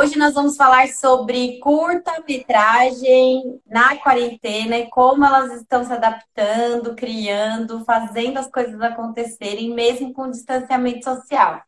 [0.00, 7.84] Hoje nós vamos falar sobre curta-metragem na quarentena e como elas estão se adaptando, criando,
[7.84, 11.60] fazendo as coisas acontecerem, mesmo com distanciamento social.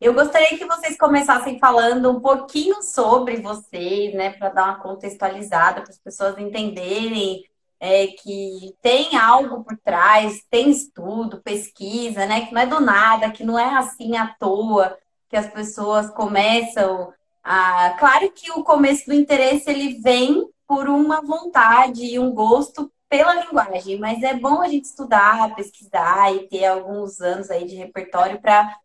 [0.00, 5.82] Eu gostaria que vocês começassem falando um pouquinho sobre vocês, né, para dar uma contextualizada,
[5.82, 7.42] para as pessoas entenderem
[7.80, 13.32] é, que tem algo por trás, tem estudo, pesquisa, né, que não é do nada,
[13.32, 14.96] que não é assim à toa
[15.28, 17.12] que as pessoas começam
[17.46, 17.90] a.
[17.98, 23.34] Claro que o começo do interesse ele vem por uma vontade e um gosto pela
[23.34, 28.40] linguagem, mas é bom a gente estudar, pesquisar e ter alguns anos aí de repertório
[28.40, 28.76] para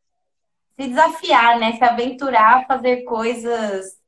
[0.80, 1.76] se desafiar, né?
[1.78, 4.00] Se aventurar a fazer coisas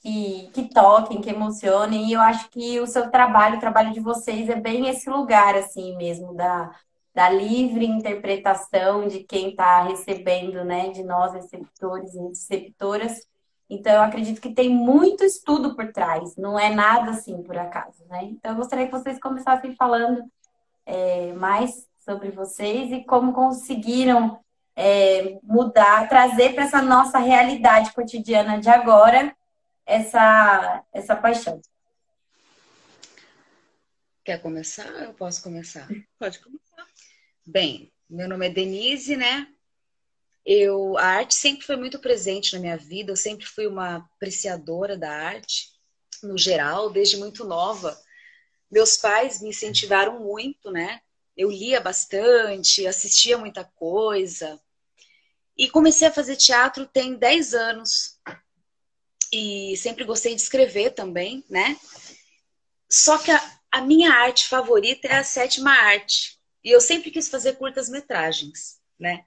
[0.00, 2.06] que, que toquem, que emocionem.
[2.08, 5.56] E eu acho que o seu trabalho, o trabalho de vocês é bem esse lugar,
[5.56, 6.70] assim mesmo, da,
[7.12, 10.90] da livre interpretação de quem está recebendo, né?
[10.90, 13.26] De nós, receptores e receptoras.
[13.68, 18.04] Então, eu acredito que tem muito estudo por trás, não é nada assim por acaso,
[18.08, 18.24] né?
[18.24, 20.24] Então, eu gostaria que vocês começassem falando
[20.84, 24.38] é, mais sobre vocês e como conseguiram
[24.76, 29.34] é, mudar, trazer para essa nossa realidade cotidiana de agora
[29.84, 31.60] essa, essa paixão.
[34.24, 34.86] Quer começar?
[35.02, 35.88] Eu posso começar.
[36.18, 36.86] Pode começar.
[37.46, 39.48] Bem, meu nome é Denise, né?
[40.46, 44.96] Eu, a arte sempre foi muito presente na minha vida, eu sempre fui uma apreciadora
[44.96, 45.72] da arte,
[46.22, 47.98] no geral, desde muito nova.
[48.70, 51.00] Meus pais me incentivaram muito, né?
[51.36, 54.58] Eu lia bastante, assistia muita coisa,
[55.56, 58.18] e comecei a fazer teatro tem 10 anos.
[59.32, 61.78] E sempre gostei de escrever também, né?
[62.90, 66.38] Só que a, a minha arte favorita é a sétima arte.
[66.62, 69.24] E eu sempre quis fazer curtas metragens, né?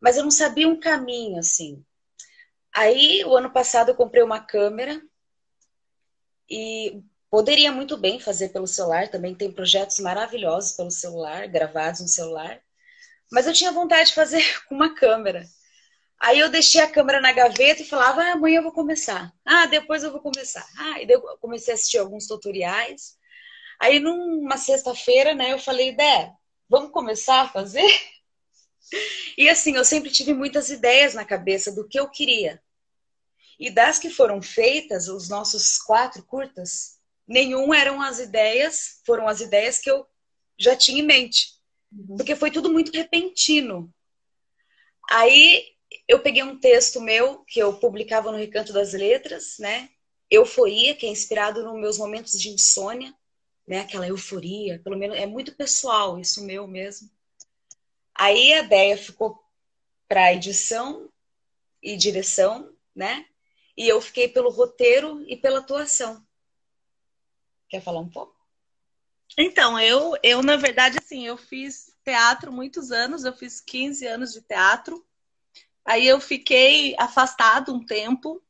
[0.00, 1.84] Mas eu não sabia um caminho assim.
[2.74, 5.00] Aí, o ano passado, eu comprei uma câmera
[6.48, 9.08] e poderia muito bem fazer pelo celular.
[9.08, 12.60] Também tem projetos maravilhosos pelo celular, gravados no celular.
[13.30, 15.44] Mas eu tinha vontade de fazer com uma câmera.
[16.20, 19.32] Aí eu deixei a câmera na gaveta e falava, ah, amanhã eu vou começar.
[19.44, 20.66] Ah, depois eu vou começar.
[20.76, 23.16] Ah, e eu comecei a assistir alguns tutoriais.
[23.80, 26.32] Aí numa sexta-feira, né, eu falei, Dé,
[26.68, 27.86] vamos começar a fazer?
[29.36, 32.62] E assim, eu sempre tive muitas ideias na cabeça do que eu queria.
[33.58, 39.40] E das que foram feitas, os nossos quatro curtas, nenhum eram as ideias, foram as
[39.40, 40.06] ideias que eu
[40.58, 41.54] já tinha em mente.
[41.92, 42.16] Uhum.
[42.16, 43.92] Porque foi tudo muito repentino.
[45.10, 45.64] Aí
[46.06, 49.88] eu peguei um texto meu que eu publicava no Recanto das Letras, né?
[50.30, 53.14] Euforia, que é inspirado nos meus momentos de insônia,
[53.66, 53.80] né?
[53.80, 57.10] Aquela euforia, pelo menos é muito pessoal, isso meu mesmo.
[58.18, 59.40] Aí a ideia ficou
[60.08, 61.08] para edição
[61.80, 63.24] e direção, né?
[63.76, 66.26] E eu fiquei pelo roteiro e pela atuação.
[67.68, 68.36] Quer falar um pouco?
[69.36, 74.32] Então, eu, eu na verdade, assim, eu fiz teatro muitos anos, eu fiz 15 anos
[74.32, 75.06] de teatro.
[75.84, 78.42] Aí eu fiquei afastado um tempo,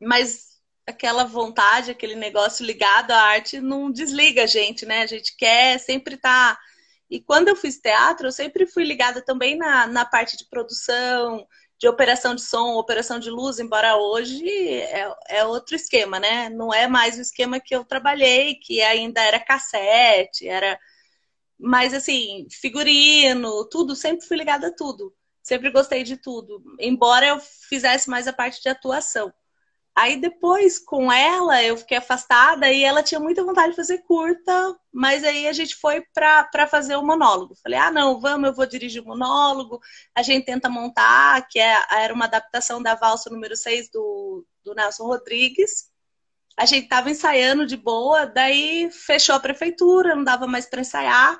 [0.00, 5.02] mas aquela vontade, aquele negócio ligado à arte não desliga a gente, né?
[5.02, 6.54] A gente quer sempre estar.
[6.54, 6.71] Tá...
[7.12, 11.46] E quando eu fiz teatro, eu sempre fui ligada também na, na parte de produção,
[11.78, 16.48] de operação de som, operação de luz, embora hoje é, é outro esquema, né?
[16.48, 20.78] Não é mais o esquema que eu trabalhei, que ainda era cassete, era.
[21.58, 27.40] Mas assim, figurino, tudo, sempre fui ligada a tudo sempre gostei de tudo, embora eu
[27.40, 29.32] fizesse mais a parte de atuação.
[29.94, 34.74] Aí depois, com ela, eu fiquei afastada e ela tinha muita vontade de fazer curta,
[34.90, 37.54] mas aí a gente foi para fazer o monólogo.
[37.62, 39.80] Falei, ah, não, vamos, eu vou dirigir o monólogo,
[40.14, 44.74] a gente tenta montar, que é, era uma adaptação da valsa número 6 do, do
[44.74, 45.90] Nelson Rodrigues.
[46.56, 51.38] A gente estava ensaiando de boa, daí fechou a prefeitura, não dava mais para ensaiar.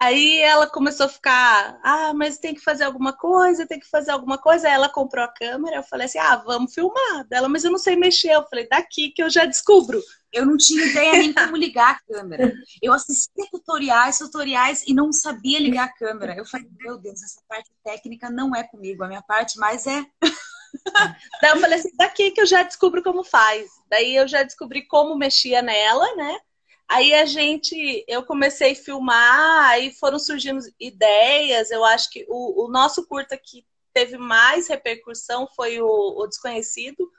[0.00, 4.12] Aí ela começou a ficar, ah, mas tem que fazer alguma coisa, tem que fazer
[4.12, 4.68] alguma coisa.
[4.68, 7.26] Aí ela comprou a câmera, eu falei assim, ah, vamos filmar.
[7.28, 8.30] Dela, mas eu não sei mexer.
[8.30, 10.00] Eu falei, daqui que eu já descubro.
[10.32, 12.52] Eu não tinha ideia nem como ligar a câmera.
[12.80, 16.36] Eu assistia tutoriais, tutoriais e não sabia ligar a câmera.
[16.36, 19.02] Eu falei, meu Deus, essa parte técnica não é comigo.
[19.02, 20.04] A minha parte mais é.
[21.42, 23.68] Daí eu falei assim, daqui que eu já descubro como faz.
[23.90, 26.38] Daí eu já descobri como mexia nela, né?
[26.88, 31.70] Aí a gente, eu comecei a filmar, aí foram surgindo ideias.
[31.70, 37.10] Eu acho que o, o nosso curta que teve mais repercussão foi o, o, Desconhecido,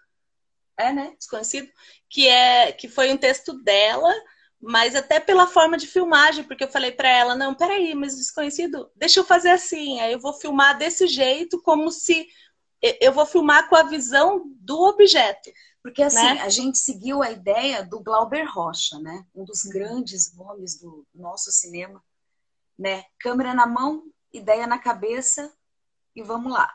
[0.77, 1.13] é, né?
[1.17, 1.69] Desconhecido,
[2.09, 4.11] que é que foi um texto dela,
[4.59, 8.89] mas até pela forma de filmagem, porque eu falei para ela, não, peraí, mas Desconhecido,
[8.95, 12.27] deixa eu fazer assim, aí eu vou filmar desse jeito, como se
[12.81, 15.51] eu vou filmar com a visão do objeto.
[15.81, 16.41] Porque assim, né?
[16.41, 19.25] a gente seguiu a ideia do Glauber Rocha, né?
[19.33, 19.71] Um dos uhum.
[19.71, 22.03] grandes nomes do nosso cinema,
[22.77, 23.05] né?
[23.19, 25.51] Câmera na mão, ideia na cabeça
[26.15, 26.69] e vamos lá,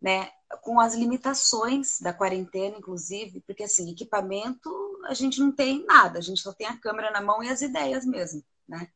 [0.00, 0.30] né?
[0.62, 4.70] Com as limitações da quarentena, inclusive, porque assim, equipamento
[5.06, 7.62] a gente não tem nada, a gente só tem a câmera na mão e as
[7.62, 8.90] ideias mesmo, né?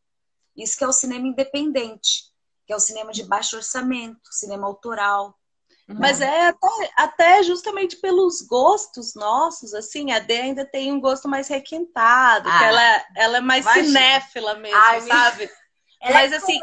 [0.56, 2.30] Isso que é o cinema independente,
[2.66, 5.39] que é o cinema de baixo orçamento, cinema autoral,
[5.98, 11.28] mas é até, até, justamente pelos gostos nossos, assim, a D ainda tem um gosto
[11.28, 13.86] mais requintado, ah, que ela, ela é mais imagina.
[13.86, 15.50] cinéfila mesmo, Ai, sabe?
[16.00, 16.60] Ela Mas é assim.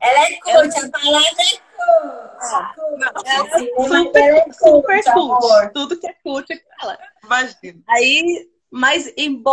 [0.00, 3.26] Ela é cult, a palavra é cult.
[3.26, 5.72] É, é super, é cult, super cult.
[5.74, 6.98] Tudo que é cult é ela.
[7.24, 7.82] Imagina.
[7.88, 9.12] Aí, mas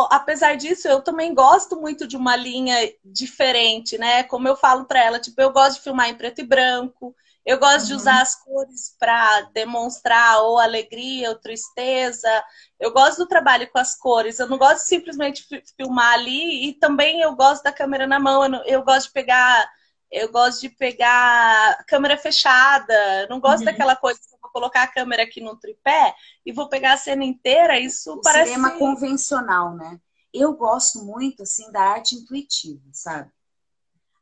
[0.10, 4.24] apesar disso, eu também gosto muito de uma linha diferente, né?
[4.24, 7.16] Como eu falo para ela, tipo, eu gosto de filmar em preto e branco.
[7.46, 7.88] Eu gosto uhum.
[7.88, 12.44] de usar as cores para demonstrar ou alegria ou tristeza.
[12.80, 14.40] Eu gosto do trabalho com as cores.
[14.40, 15.46] Eu não gosto de simplesmente
[15.78, 18.44] filmar ali e também eu gosto da câmera na mão.
[18.44, 19.70] Eu, não, eu gosto de pegar
[20.12, 23.28] eu gosto de pegar câmera fechada.
[23.30, 23.66] Não gosto uhum.
[23.66, 26.16] daquela coisa que eu vou colocar a câmera aqui no tripé
[26.46, 27.80] e vou pegar a cena inteira.
[27.80, 30.00] Isso o parece cinema convencional, né?
[30.34, 33.30] Eu gosto muito assim da arte intuitiva, sabe?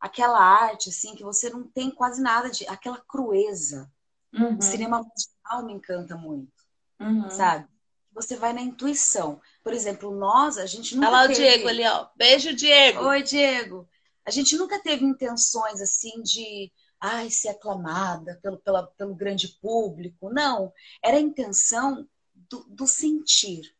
[0.03, 2.67] Aquela arte, assim, que você não tem quase nada de.
[2.67, 3.89] aquela crueza.
[4.33, 4.57] Uhum.
[4.57, 6.51] O cinema musical me encanta muito,
[6.99, 7.29] uhum.
[7.29, 7.69] sabe?
[8.11, 9.39] Você vai na intuição.
[9.63, 11.07] Por exemplo, nós, a gente nunca.
[11.07, 11.33] Olha lá teve...
[11.33, 12.09] o Diego ali, ó.
[12.17, 13.05] Beijo, Diego.
[13.05, 13.87] Oi, Diego.
[14.25, 16.69] A gente nunca teve intenções assim de
[16.99, 20.29] ai, ser aclamada pelo, pela, pelo grande público.
[20.29, 20.73] Não.
[21.01, 23.73] Era a intenção do, do sentir,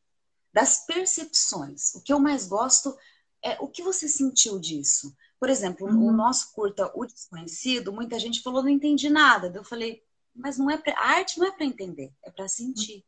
[0.54, 1.94] das percepções.
[1.96, 2.98] O que eu mais gosto
[3.44, 5.14] é o que você sentiu disso.
[5.44, 6.06] Por exemplo, uhum.
[6.06, 9.52] o nosso curta O Desconhecido, muita gente falou, não entendi nada.
[9.54, 10.02] Eu falei,
[10.34, 10.98] mas não é pra...
[10.98, 13.04] a arte não é para entender, é para sentir,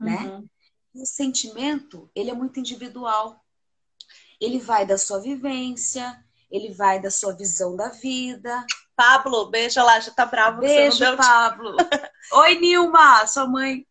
[0.00, 0.16] né?
[0.16, 0.38] uhum.
[0.38, 0.44] né?
[0.94, 3.44] o sentimento, ele é muito individual.
[4.40, 6.18] Ele vai da sua vivência,
[6.50, 8.64] ele vai da sua visão da vida.
[8.96, 10.60] Pablo, beijo lá, já tá bravo.
[10.60, 11.76] Beijo, Pablo.
[12.32, 13.86] Oi, Nilma, sua mãe.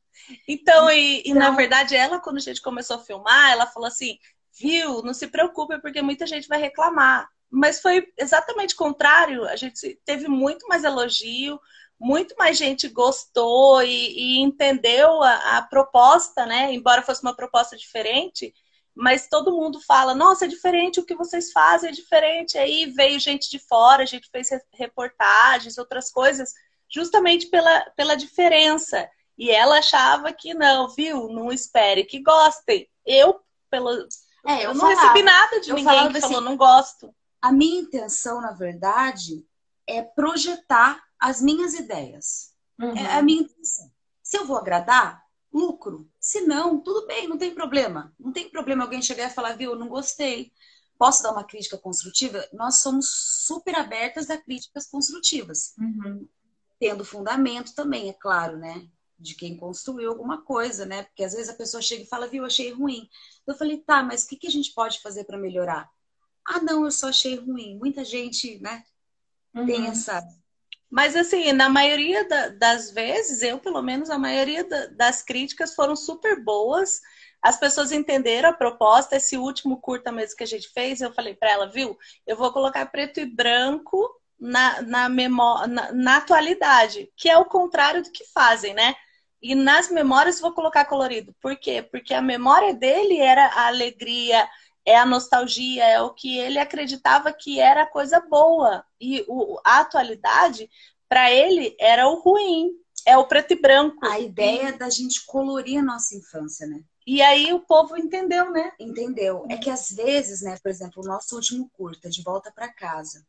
[0.48, 1.32] Então, e, então...
[1.32, 4.18] e, na verdade, ela, quando a gente começou a filmar, ela falou assim:
[4.60, 9.46] viu, não se preocupe, porque muita gente vai reclamar mas foi exatamente o contrário.
[9.46, 11.60] A gente teve muito mais elogio,
[12.00, 16.74] muito mais gente gostou e, e entendeu a, a, proposta, né?
[16.74, 18.54] Embora fosse uma proposta diferente,
[18.94, 22.58] mas todo mundo fala: nossa, é diferente o que vocês fazem, é diferente.
[22.58, 26.54] Aí veio gente de fora, a gente fez reportagens, outras coisas,
[26.90, 29.10] justamente pela, pela diferença.
[29.38, 31.28] E ela achava que não, viu?
[31.30, 32.88] Não espere que gostem.
[33.06, 33.40] Eu,
[33.70, 33.92] pelo.
[34.46, 37.14] É, eu, eu não falava, recebi nada de ninguém que falou, assim, não gosto.
[37.42, 39.46] A minha intenção, na verdade,
[39.86, 42.54] é projetar as minhas ideias.
[42.80, 42.96] Uhum.
[42.96, 43.92] É a minha intenção.
[44.22, 46.10] Se eu vou agradar, lucro.
[46.20, 48.14] Se não, tudo bem, não tem problema.
[48.20, 50.52] Não tem problema alguém chegar e falar, viu, não gostei.
[50.98, 52.46] Posso dar uma crítica construtiva?
[52.54, 53.08] Nós somos
[53.46, 55.74] super abertas a críticas construtivas.
[55.78, 56.28] Uhum.
[56.80, 58.88] Tendo fundamento também, é claro, né?
[59.18, 61.04] De quem construiu alguma coisa, né?
[61.04, 63.08] Porque às vezes a pessoa chega e fala, viu, achei ruim.
[63.46, 65.90] Eu falei, tá, mas o que, que a gente pode fazer para melhorar?
[66.48, 67.78] Ah, não, eu só achei ruim.
[67.78, 68.84] Muita gente, né,
[69.54, 69.66] uhum.
[69.66, 70.24] tem essa.
[70.90, 75.76] Mas, assim, na maioria da, das vezes, eu, pelo menos, a maioria da, das críticas
[75.76, 77.02] foram super boas.
[77.42, 79.18] As pessoas entenderam a proposta.
[79.18, 81.98] Esse último curta mesmo que a gente fez, eu falei para ela, viu?
[82.26, 87.46] Eu vou colocar preto e branco na, na, memória, na, na atualidade, que é o
[87.46, 88.96] contrário do que fazem, né?
[89.42, 91.36] E nas memórias vou colocar colorido.
[91.42, 91.82] Por quê?
[91.82, 94.48] Porque a memória dele era a alegria,
[94.88, 98.86] é a nostalgia, é o que ele acreditava que era coisa boa.
[99.02, 100.70] E o, a atualidade,
[101.10, 102.72] para ele, era o ruim,
[103.06, 104.06] é o preto e branco.
[104.06, 106.82] A ideia da gente colorir a nossa infância, né?
[107.06, 108.72] E aí o povo entendeu, né?
[108.80, 109.46] Entendeu.
[109.50, 113.26] É que às vezes, né, por exemplo, o nosso último curta, De Volta para Casa,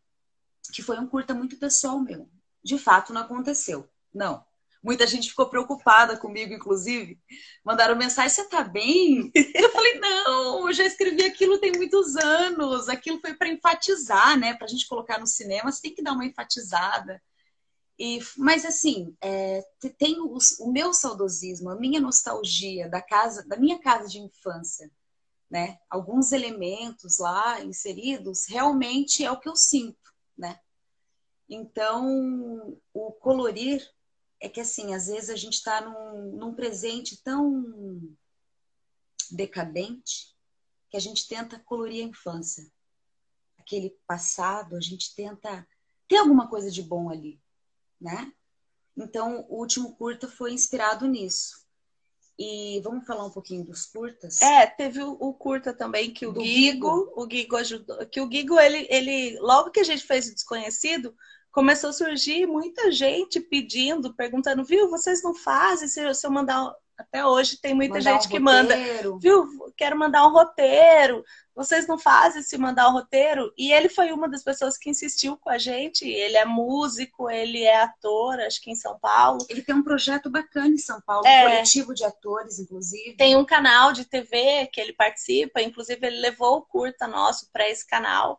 [0.73, 2.29] que foi um curta muito pessoal meu.
[2.62, 3.88] De fato, não aconteceu.
[4.15, 4.45] Não.
[4.88, 7.21] Muita gente ficou preocupada comigo, inclusive.
[7.62, 9.30] Mandaram mensagem: você tá bem?
[9.54, 12.88] Eu falei: não, eu já escrevi aquilo tem muitos anos.
[12.88, 14.54] Aquilo foi para enfatizar, né?
[14.54, 17.23] Para a gente colocar no cinema, você tem que dar uma enfatizada.
[17.99, 19.62] E, mas assim, é,
[19.99, 24.90] tem o, o, meu saudosismo, a minha nostalgia da casa, da minha casa de infância,
[25.50, 25.76] né?
[25.90, 30.59] Alguns elementos lá inseridos realmente é o que eu sinto, né?
[31.47, 33.87] Então, o colorir
[34.40, 38.16] é que assim, às vezes a gente está num, num presente tão
[39.30, 40.35] decadente
[40.90, 42.66] que a gente tenta colorir a infância.
[43.59, 45.66] Aquele passado, a gente tenta
[46.07, 47.40] ter alguma coisa de bom ali,
[48.00, 48.33] né?
[48.97, 51.66] Então, o último curta foi inspirado nisso.
[52.38, 54.40] E vamos falar um pouquinho dos curtas?
[54.40, 57.12] É, teve o, o curta também que o Do Guigo, Guigo.
[57.16, 61.14] o Guigo ajudou, que o Guigo ele, ele logo que a gente fez o desconhecido,
[61.59, 66.31] começou a surgir muita gente pedindo, perguntando, viu, vocês não fazem se eu, se eu
[66.31, 68.77] mandar até hoje tem muita Mandar gente um que manda,
[69.21, 71.25] viu, quero mandar um roteiro.
[71.57, 73.53] Vocês não fazem se mandar um roteiro?
[73.59, 76.09] E ele foi uma das pessoas que insistiu com a gente.
[76.09, 79.45] Ele é músico, ele é ator, acho que em São Paulo.
[79.49, 81.41] Ele tem um projeto bacana em São Paulo, É.
[81.41, 83.17] um coletivo de atores, inclusive.
[83.17, 87.69] Tem um canal de TV que ele participa, inclusive ele levou o curta nosso para
[87.69, 88.38] esse canal.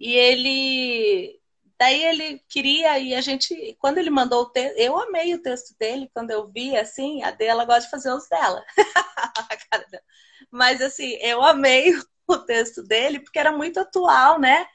[0.00, 1.40] E ele.
[1.78, 5.74] Daí ele queria, e a gente, quando ele mandou o texto, eu amei o texto
[5.78, 8.64] dele, quando eu vi, assim, a dela gosta de fazer os dela.
[8.78, 9.46] A.
[10.50, 11.92] Mas, assim, eu amei
[12.26, 14.66] o texto dele, porque era muito atual, né?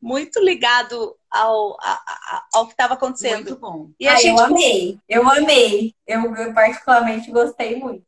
[0.00, 3.48] Muito ligado ao, a- a- ao que estava acontecendo.
[3.48, 3.90] Muito bom.
[3.98, 5.94] E a Ah, gente eu amei, eu amei.
[6.06, 8.06] Eu, eu particularmente gostei muito.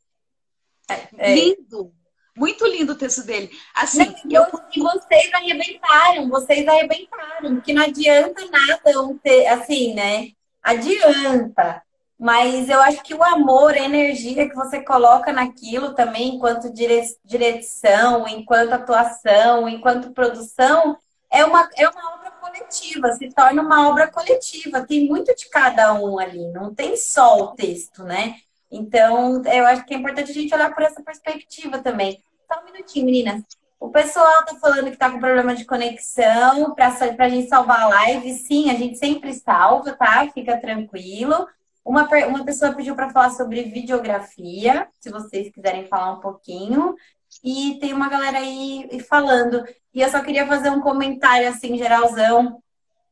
[1.19, 1.35] É.
[1.35, 1.93] Lindo.
[2.39, 3.51] Muito lindo o texto dele.
[3.75, 10.29] Assim, eu- e vocês arrebentaram, vocês arrebentaram, porque não adianta nada um ter, assim, né?
[10.63, 11.83] Adianta.
[12.19, 17.17] Mas eu acho que o amor, a energia que você coloca naquilo também, enquanto dire-
[17.25, 20.97] direção, enquanto atuação, enquanto produção,
[21.31, 24.85] é uma, é uma obra coletiva, se torna uma obra coletiva.
[24.87, 28.37] Tem muito de cada um ali, não tem só o texto, né?
[28.71, 32.23] Então, eu acho que é importante a gente olhar por essa perspectiva também.
[32.51, 33.43] Só um minutinho, meninas.
[33.79, 36.89] O pessoal tá falando que tá com problema de conexão para
[37.19, 38.33] a gente salvar a live.
[38.33, 40.29] Sim, a gente sempre salva, tá?
[40.33, 41.47] Fica tranquilo.
[41.85, 46.97] Uma, uma pessoa pediu para falar sobre videografia, se vocês quiserem falar um pouquinho.
[47.45, 49.65] E tem uma galera aí falando.
[49.95, 52.63] E eu só queria fazer um comentário assim, geralzão,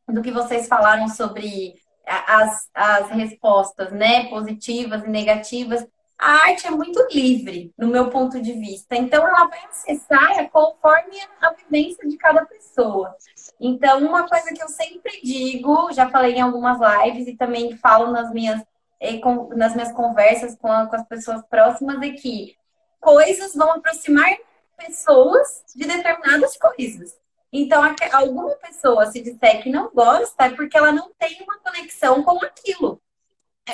[0.08, 1.74] do que vocês falaram sobre
[2.06, 4.28] as, as respostas, né?
[4.28, 5.86] Positivas e negativas.
[6.18, 8.96] A arte é muito livre, no meu ponto de vista.
[8.96, 13.14] Então, ela vai acessar conforme a vivência de cada pessoa.
[13.60, 18.10] Então, uma coisa que eu sempre digo, já falei em algumas lives e também falo
[18.10, 18.62] nas minhas,
[18.98, 19.20] eh,
[19.54, 22.56] nas minhas conversas com, com as pessoas próximas, é que
[22.98, 24.36] coisas vão aproximar
[24.76, 27.14] pessoas de determinadas coisas.
[27.52, 27.82] Então,
[28.12, 32.42] alguma pessoa se disser que não gosta é porque ela não tem uma conexão com
[32.44, 33.00] aquilo.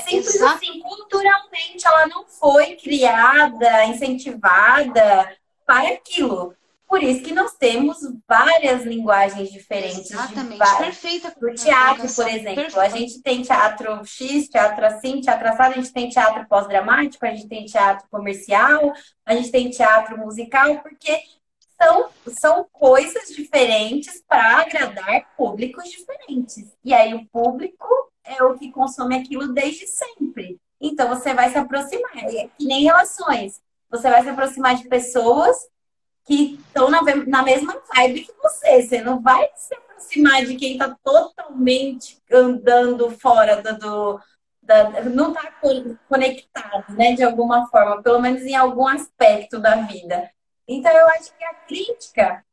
[0.00, 0.54] Simples Exato.
[0.56, 6.54] assim, culturalmente ela não foi criada, incentivada para aquilo.
[6.88, 10.08] Por isso que nós temos várias linguagens diferentes.
[10.08, 10.58] de Exatamente.
[10.58, 11.34] várias- Perfeita.
[11.40, 12.54] do teatro, por exemplo.
[12.54, 12.80] Perfeita.
[12.82, 17.30] A gente tem teatro X, teatro assim, teatro assado, a gente tem teatro pós-dramático, a
[17.30, 18.92] gente tem teatro comercial,
[19.24, 21.18] a gente tem teatro musical, porque
[21.80, 26.70] são, são coisas diferentes para agradar públicos diferentes.
[26.84, 27.86] E aí o público
[28.24, 30.58] é o que consome aquilo desde sempre.
[30.80, 33.60] Então você vai se aproximar, é que nem relações.
[33.90, 35.56] Você vai se aproximar de pessoas
[36.24, 38.82] que estão na, na mesma vibe que você.
[38.82, 43.78] Você não vai se aproximar de quem está totalmente andando fora do.
[43.78, 44.20] do-
[44.64, 45.52] da, não está
[46.08, 50.30] conectado, né, de alguma forma, pelo menos em algum aspecto da vida.
[50.68, 52.44] Então, eu acho que a crítica,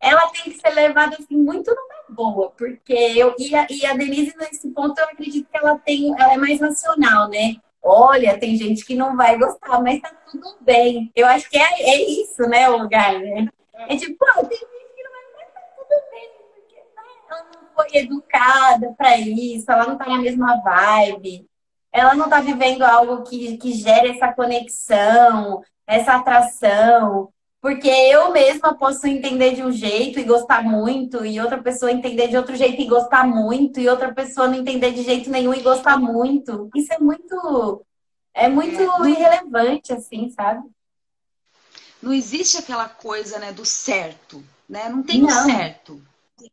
[0.00, 3.34] ela tem que ser levada assim, muito numa boa, porque eu.
[3.38, 6.12] E a, e a Denise, nesse ponto, eu acredito que ela tem.
[6.12, 7.56] Ela é mais racional, né?
[7.82, 11.10] Olha, tem gente que não vai gostar, mas tá tudo bem.
[11.14, 13.48] Eu acho que é, é isso, né, o lugar, né?
[13.88, 17.44] É tipo, pô, tem gente que não vai gostar, tá tudo bem, porque né, ela
[17.44, 21.46] não foi educada para isso, ela não tá na mesma vibe,
[21.92, 27.32] ela não tá vivendo algo que, que gere essa conexão, essa atração.
[27.66, 32.28] Porque eu mesma posso entender de um jeito e gostar muito, e outra pessoa entender
[32.28, 35.62] de outro jeito e gostar muito, e outra pessoa não entender de jeito nenhum e
[35.62, 36.70] gostar muito.
[36.76, 37.84] Isso é muito,
[38.32, 39.10] é muito É.
[39.10, 40.64] irrelevante, assim, sabe?
[42.00, 44.88] Não existe aquela coisa, né, do certo, né?
[44.88, 45.44] Não tem o Não.
[45.44, 46.00] certo.
[46.38, 46.52] Tem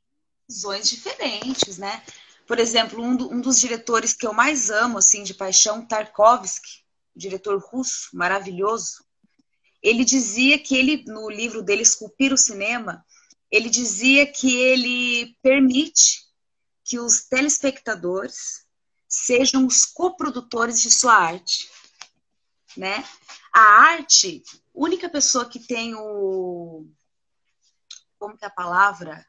[0.49, 2.01] visões diferentes, né?
[2.47, 6.83] Por exemplo, um, do- um dos diretores que eu mais amo, assim, de paixão, Tarkovsky,
[7.15, 9.05] diretor russo, maravilhoso.
[9.83, 13.05] Ele dizia que ele, no livro dele, Esculpir o Cinema,
[13.51, 16.23] ele dizia que ele permite
[16.85, 18.65] que os telespectadores
[19.07, 21.69] sejam os coprodutores de sua arte,
[22.75, 23.03] né?
[23.53, 24.41] A arte,
[24.73, 26.87] única pessoa que tem o
[28.17, 29.25] como que é a palavra,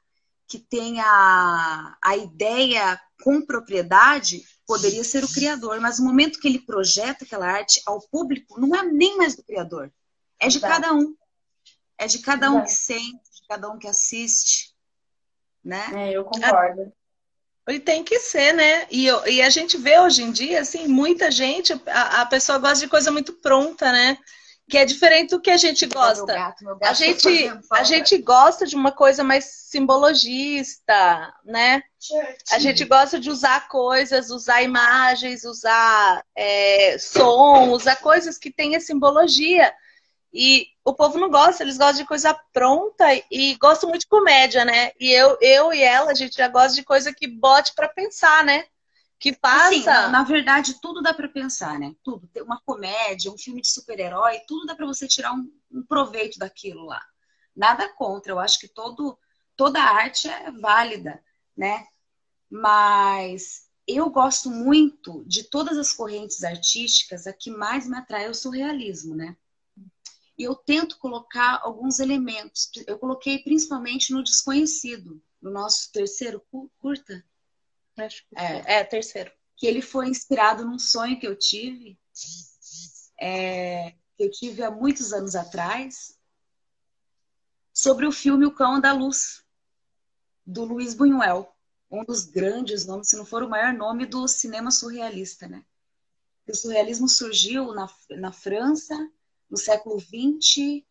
[0.46, 6.46] que tem a, a ideia com propriedade, poderia ser o criador, mas no momento que
[6.46, 9.92] ele projeta aquela arte ao público, não é nem mais do criador,
[10.44, 10.72] é de Exato.
[10.74, 11.16] cada um.
[11.98, 12.66] É de cada um Exato.
[12.66, 14.74] que sente, de cada um que assiste,
[15.62, 15.86] né?
[15.94, 16.92] É, eu concordo.
[17.68, 18.86] E tem que ser, né?
[18.90, 22.80] E, e a gente vê hoje em dia, assim, muita gente, a, a pessoa gosta
[22.80, 24.18] de coisa muito pronta, né?
[24.68, 26.24] que é diferente do que a gente gosta.
[26.24, 31.82] Meu gato, meu gato a gente a gente gosta de uma coisa mais simbologista, né?
[32.50, 38.80] A gente gosta de usar coisas, usar imagens, usar é, som, usar coisas que tenha
[38.80, 39.72] simbologia.
[40.34, 44.64] E o povo não gosta, eles gostam de coisa pronta e gostam muito de comédia,
[44.64, 44.90] né?
[44.98, 48.44] E eu, eu e ela, a gente já gosta de coisa que bote para pensar,
[48.44, 48.64] né?
[49.24, 49.68] que passa.
[49.68, 51.94] Assim, na, verdade, tudo dá para pensar, né?
[52.02, 52.28] Tudo.
[52.42, 56.84] Uma comédia, um filme de super-herói, tudo dá para você tirar um, um, proveito daquilo
[56.84, 57.00] lá.
[57.56, 58.32] Nada contra.
[58.32, 59.18] Eu acho que todo,
[59.56, 61.22] toda arte é válida,
[61.56, 61.86] né?
[62.50, 68.30] Mas eu gosto muito de todas as correntes artísticas, a que mais me atrai é
[68.30, 69.34] o surrealismo, né?
[70.36, 72.70] E eu tento colocar alguns elementos.
[72.86, 76.44] Eu coloquei principalmente no desconhecido, no nosso terceiro
[76.78, 77.24] curta
[77.96, 79.30] Acho que é, é, terceiro.
[79.56, 81.98] Que ele foi inspirado num sonho que eu tive,
[83.20, 86.18] é, que eu tive há muitos anos atrás,
[87.72, 89.44] sobre o filme O Cão da Luz,
[90.44, 91.48] do Luiz Buñuel,
[91.90, 95.64] um dos grandes nomes, se não for o maior nome do cinema surrealista, né?
[96.46, 98.94] O surrealismo surgiu na, na França,
[99.50, 100.84] no século XX.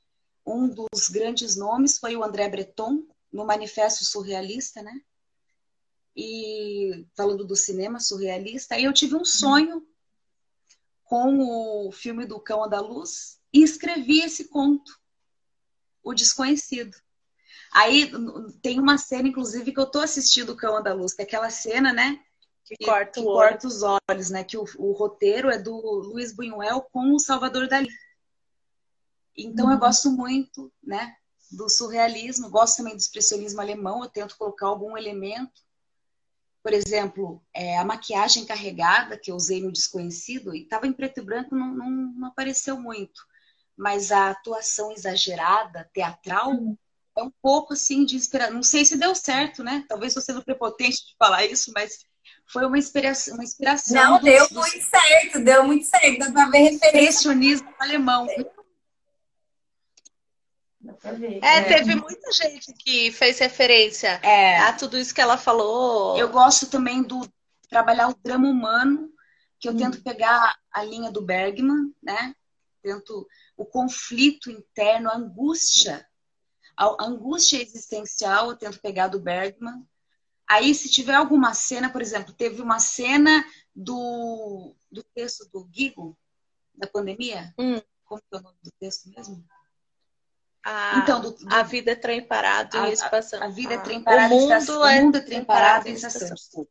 [0.46, 5.02] Um dos grandes nomes foi o André Breton, no Manifesto Surrealista, né?
[6.16, 9.86] e falando do cinema surrealista, aí eu tive um sonho
[11.04, 14.92] com o filme do Cão Andaluz e escrevi esse conto,
[16.04, 16.96] O Desconhecido.
[17.72, 18.12] Aí
[18.62, 21.92] tem uma cena, inclusive, que eu tô assistindo o Cão Andaluz, que é aquela cena,
[21.92, 22.20] né?
[22.66, 24.44] Que, que corta, que corta os olhos, né?
[24.44, 27.90] Que o, o, roteiro é do Luiz Buñuel com o Salvador Dali.
[29.38, 31.16] Então eu gosto muito, né?
[31.52, 35.62] Do surrealismo, gosto também do expressionismo alemão, eu tento colocar algum elemento
[36.64, 41.20] por exemplo, é, a maquiagem carregada que eu usei no Desconhecido, e estava em preto
[41.20, 43.22] e branco, não, não, não, apareceu muito.
[43.76, 46.78] Mas a atuação exagerada, teatral, uhum.
[47.18, 48.56] é um pouco assim de inspiração.
[48.56, 49.84] Não sei se deu certo, né?
[49.90, 52.06] Talvez estou sendo prepotente de falar isso, mas
[52.46, 53.34] foi uma inspiração.
[53.34, 56.20] Uma inspiração não, deu muito certo, deu muito certo.
[56.20, 57.10] Dá para ver referência.
[57.10, 58.26] Expressionismo alemão.
[61.42, 64.58] É, é, teve muita gente que fez referência é.
[64.60, 66.18] a tudo isso que ela falou.
[66.18, 67.26] Eu gosto também do
[67.70, 69.10] trabalhar o drama humano,
[69.60, 69.78] que eu hum.
[69.78, 72.36] tento pegar a linha do Bergman, né?
[72.82, 76.06] Tento o conflito interno, a angústia,
[76.76, 79.88] a angústia existencial, eu tento pegar do Bergman.
[80.48, 83.44] Aí, se tiver alguma cena, por exemplo, teve uma cena
[83.74, 86.18] do, do texto do Gigo,
[86.76, 87.54] da pandemia.
[87.58, 87.82] Hum.
[88.04, 89.44] Como é o nome do texto mesmo?
[90.64, 93.42] A, então, do, do, a vida é trem parado a, em estação.
[93.42, 94.82] A, a vida é trem parado em estação.
[94.82, 96.68] O mundo é trem parado em estação.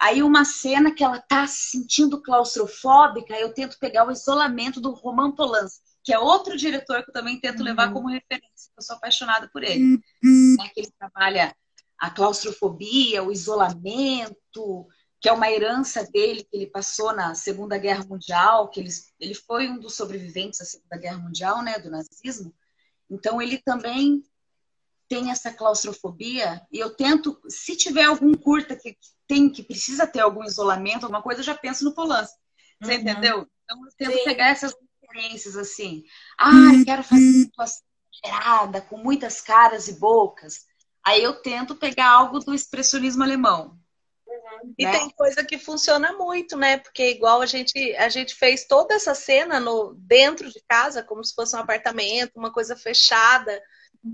[0.00, 4.92] Aí uma cena que ela tá se sentindo claustrofóbica, eu tento pegar o isolamento do
[4.92, 7.64] Roman Polanski, que é outro diretor que eu também tento uhum.
[7.64, 10.00] levar como referência, eu sou apaixonada por ele.
[10.22, 10.56] Uhum.
[10.64, 11.54] É que ele trabalha
[11.98, 14.86] a claustrofobia, o isolamento,
[15.20, 19.34] que é uma herança dele que ele passou na Segunda Guerra Mundial, que ele, ele
[19.34, 22.54] foi um dos sobreviventes da Segunda Guerra Mundial, né, do nazismo.
[23.10, 24.22] Então, ele também
[25.08, 30.20] tem essa claustrofobia e eu tento, se tiver algum curta que tem, que precisa ter
[30.20, 32.36] algum isolamento, alguma coisa, eu já penso no Polanski.
[32.80, 33.00] Você uhum.
[33.00, 33.48] entendeu?
[33.64, 34.24] Então, eu tento Sim.
[34.24, 36.04] pegar essas referências assim.
[36.38, 37.82] Ah, quero fazer situação
[38.24, 40.66] gerada, com muitas caras e bocas.
[41.04, 43.78] Aí eu tento pegar algo do expressionismo alemão.
[44.78, 44.92] E né?
[44.92, 46.78] tem coisa que funciona muito, né?
[46.78, 51.24] Porque igual a gente a gente fez toda essa cena no dentro de casa, como
[51.24, 53.62] se fosse um apartamento, uma coisa fechada.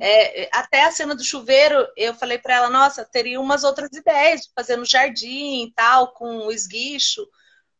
[0.00, 4.42] É, até a cena do chuveiro, eu falei para ela, nossa, teria umas outras ideias
[4.42, 7.26] de fazer no jardim e tal, com o esguicho,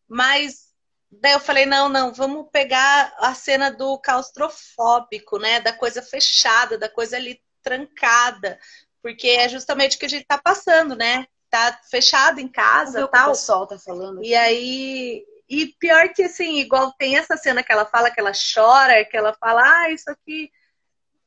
[0.07, 0.69] mas
[1.11, 5.61] daí eu falei, não, não, vamos pegar a cena do claustrofóbico, né?
[5.61, 8.59] Da coisa fechada, da coisa ali trancada,
[9.03, 11.27] porque é justamente o que a gente está passando, né?
[11.55, 13.29] Tá fechado em casa tal.
[13.29, 14.19] O pessoal tá falando.
[14.19, 14.29] Aqui.
[14.29, 15.25] E aí.
[15.49, 19.17] E pior que assim, igual tem essa cena que ela fala que ela chora, que
[19.17, 20.51] ela fala, ah, isso aqui.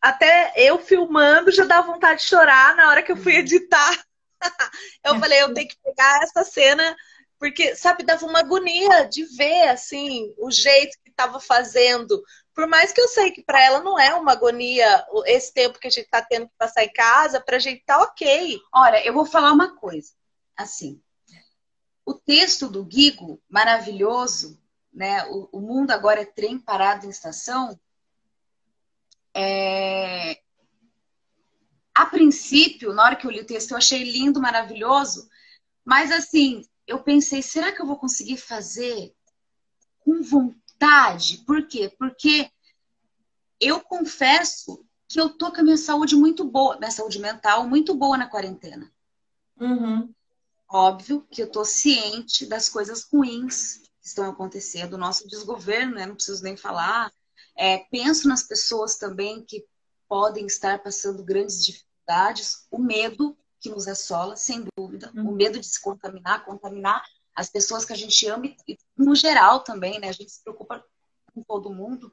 [0.01, 3.39] Até eu filmando já dá vontade de chorar na hora que eu fui uhum.
[3.39, 4.03] editar.
[5.03, 6.95] eu falei, eu tenho que pegar essa cena,
[7.39, 12.21] porque, sabe, dava uma agonia de ver, assim, o jeito que estava fazendo.
[12.57, 15.85] Por mais que eu sei que para ela não é uma agonia esse tempo que
[15.85, 18.59] a gente está tendo que passar em casa, para a gente tá ok.
[18.73, 20.11] Olha, eu vou falar uma coisa
[20.55, 20.99] assim.
[22.03, 24.59] O texto do Guigo, maravilhoso,
[24.91, 25.23] né?
[25.27, 27.79] O, o mundo agora é trem parado em estação.
[29.35, 30.41] É...
[31.93, 35.29] A princípio, na hora que eu li o texto, eu achei lindo, maravilhoso,
[35.85, 39.13] Mas assim, eu pensei, será que eu vou conseguir fazer
[39.99, 40.66] com vontade?
[41.45, 41.93] Por quê?
[41.97, 42.49] Porque
[43.59, 47.95] eu confesso que eu tô com a minha saúde muito boa, minha saúde mental muito
[47.95, 48.91] boa na quarentena.
[49.59, 50.13] Uhum.
[50.69, 56.05] Óbvio que eu tô ciente das coisas ruins que estão acontecendo, o nosso desgoverno, né?
[56.05, 57.11] Não preciso nem falar.
[57.55, 59.65] É, penso nas pessoas também que
[60.07, 65.29] podem estar passando grandes dificuldades, o medo que nos assola, sem dúvida, uhum.
[65.29, 67.03] o medo de se contaminar, contaminar
[67.38, 70.10] as pessoas que a gente ama e no geral também, né?
[70.10, 70.84] A gente se preocupa
[71.32, 72.12] com todo mundo.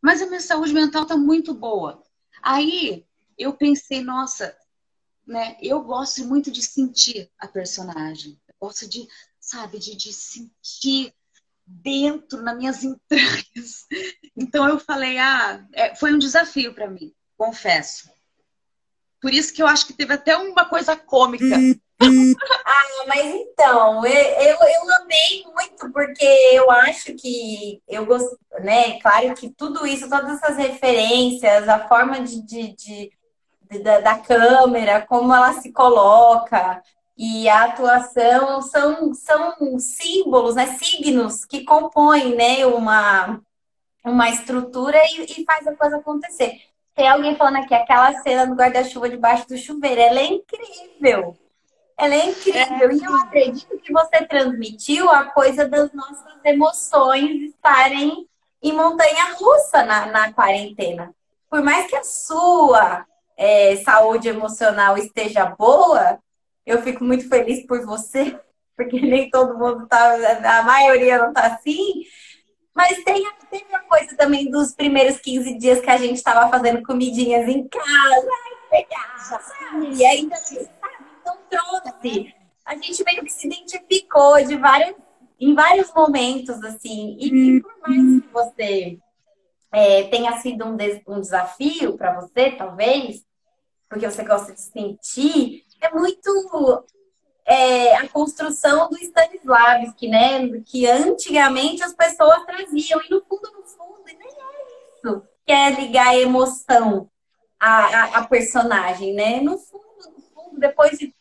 [0.00, 2.00] Mas a minha saúde mental tá muito boa.
[2.40, 3.04] Aí
[3.36, 4.56] eu pensei, nossa,
[5.26, 5.56] né?
[5.60, 8.40] Eu gosto muito de sentir a personagem.
[8.46, 9.08] Eu gosto de,
[9.40, 11.12] sabe, de, de sentir
[11.66, 13.88] dentro, nas minhas entranhas.
[14.36, 18.08] Então eu falei, ah, é, foi um desafio para mim, confesso.
[19.20, 21.56] Por isso que eu acho que teve até uma coisa cômica.
[22.00, 28.98] Ah, mas então, eu, eu, amei muito, porque eu acho que eu gosto, né?
[29.00, 33.12] Claro que tudo isso, todas essas referências, a forma de, de, de,
[33.70, 36.82] de da, da, câmera, como ela se coloca,
[37.16, 40.78] e a atuação são, são símbolos, né?
[40.78, 43.40] Signos que compõem né, uma,
[44.02, 46.62] uma estrutura e, e faz a coisa acontecer.
[46.94, 51.36] Tem alguém falando aqui, aquela cena do guarda-chuva debaixo do chuveiro, ela é incrível.
[52.00, 52.90] Ela é incrível.
[52.90, 52.94] É.
[52.94, 58.26] E eu acredito que você transmitiu a coisa das nossas emoções estarem
[58.62, 61.14] em montanha russa na, na quarentena.
[61.50, 63.04] Por mais que a sua
[63.36, 66.18] é, saúde emocional esteja boa,
[66.64, 68.40] eu fico muito feliz por você,
[68.74, 72.04] porque nem todo mundo tá, a maioria não tá assim.
[72.74, 76.82] Mas tem, tem a coisa também dos primeiros 15 dias que a gente estava fazendo
[76.82, 77.84] comidinhas em casa.
[77.92, 80.79] Ai, legal, E ainda sabe?
[81.50, 82.34] Trouxe.
[82.64, 84.94] A gente meio que se identificou de várias,
[85.38, 87.16] em vários momentos, assim.
[87.18, 88.98] E, e por mais que você
[89.72, 93.24] é, tenha sido um, des, um desafio para você, talvez,
[93.88, 96.84] porque você gosta de sentir, é muito
[97.44, 100.48] é, a construção do Stanislavski, né?
[100.66, 105.70] Que antigamente as pessoas traziam, e no fundo, no fundo, nem é isso que é
[105.70, 107.10] ligar a emoção
[107.58, 109.40] à, à, personagem, né?
[109.40, 109.84] No fundo,
[110.16, 111.12] no fundo, depois de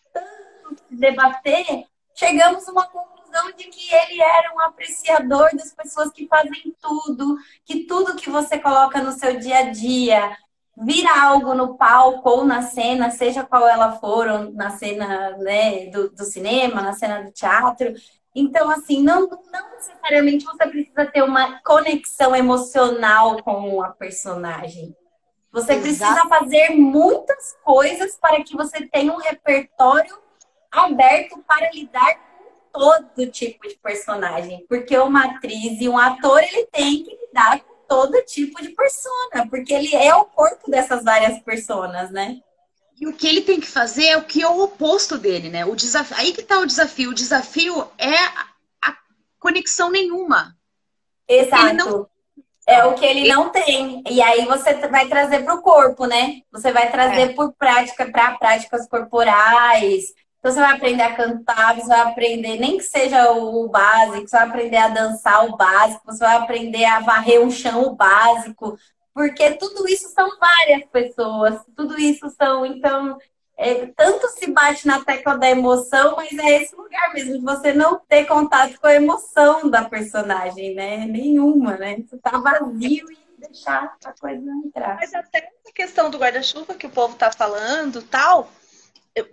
[0.99, 1.85] debater,
[2.15, 7.37] chegamos a uma conclusão de que ele era um apreciador das pessoas que fazem tudo,
[7.65, 10.37] que tudo que você coloca no seu dia a dia,
[10.81, 15.87] vira algo no palco ou na cena, seja qual ela for, ou na cena né,
[15.87, 17.93] do, do cinema, na cena do teatro.
[18.33, 24.95] Então, assim, não, não necessariamente você precisa ter uma conexão emocional com a personagem.
[25.51, 25.81] Você Exato.
[25.81, 30.15] precisa fazer muitas coisas para que você tenha um repertório
[30.71, 34.65] aberto para lidar com todo tipo de personagem.
[34.67, 39.47] Porque uma atriz e um ator, ele tem que lidar com todo tipo de persona,
[39.49, 42.39] porque ele é o corpo dessas várias personas, né?
[42.99, 45.65] E o que ele tem que fazer é o que é o oposto dele, né?
[45.65, 47.11] O desafio, aí que tá o desafio.
[47.11, 48.13] O desafio é
[48.83, 48.95] a
[49.39, 50.55] conexão nenhuma.
[51.27, 51.75] Exato.
[51.75, 52.09] Não...
[52.67, 54.03] É o que ele não tem.
[54.07, 56.41] E aí você vai trazer para o corpo, né?
[56.51, 57.33] Você vai trazer é.
[57.33, 62.77] por prática para práticas corporais, então você vai aprender a cantar, você vai aprender, nem
[62.77, 67.01] que seja o básico, você vai aprender a dançar o básico, você vai aprender a
[67.01, 68.77] varrer um chão o básico,
[69.13, 73.17] porque tudo isso são várias pessoas, tudo isso são, então,
[73.57, 77.73] é, tanto se bate na tecla da emoção, mas é esse lugar mesmo, de você
[77.73, 81.05] não ter contato com a emoção da personagem, né?
[81.05, 81.97] Nenhuma, né?
[81.97, 84.95] Você tá vazio e deixar a coisa entrar.
[84.95, 88.49] Mas até essa questão do guarda-chuva que o povo tá falando, tal,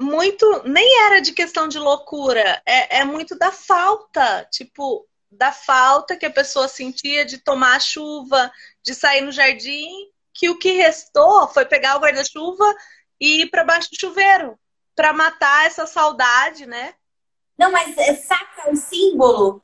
[0.00, 6.16] muito nem era de questão de loucura, é, é muito da falta, tipo, da falta
[6.16, 8.50] que a pessoa sentia de tomar chuva,
[8.82, 9.88] de sair no jardim,
[10.32, 12.74] que o que restou foi pegar o guarda-chuva
[13.20, 14.58] e ir para baixo do chuveiro,
[14.94, 16.94] para matar essa saudade, né?
[17.58, 19.62] Não, mas é, saca o símbolo?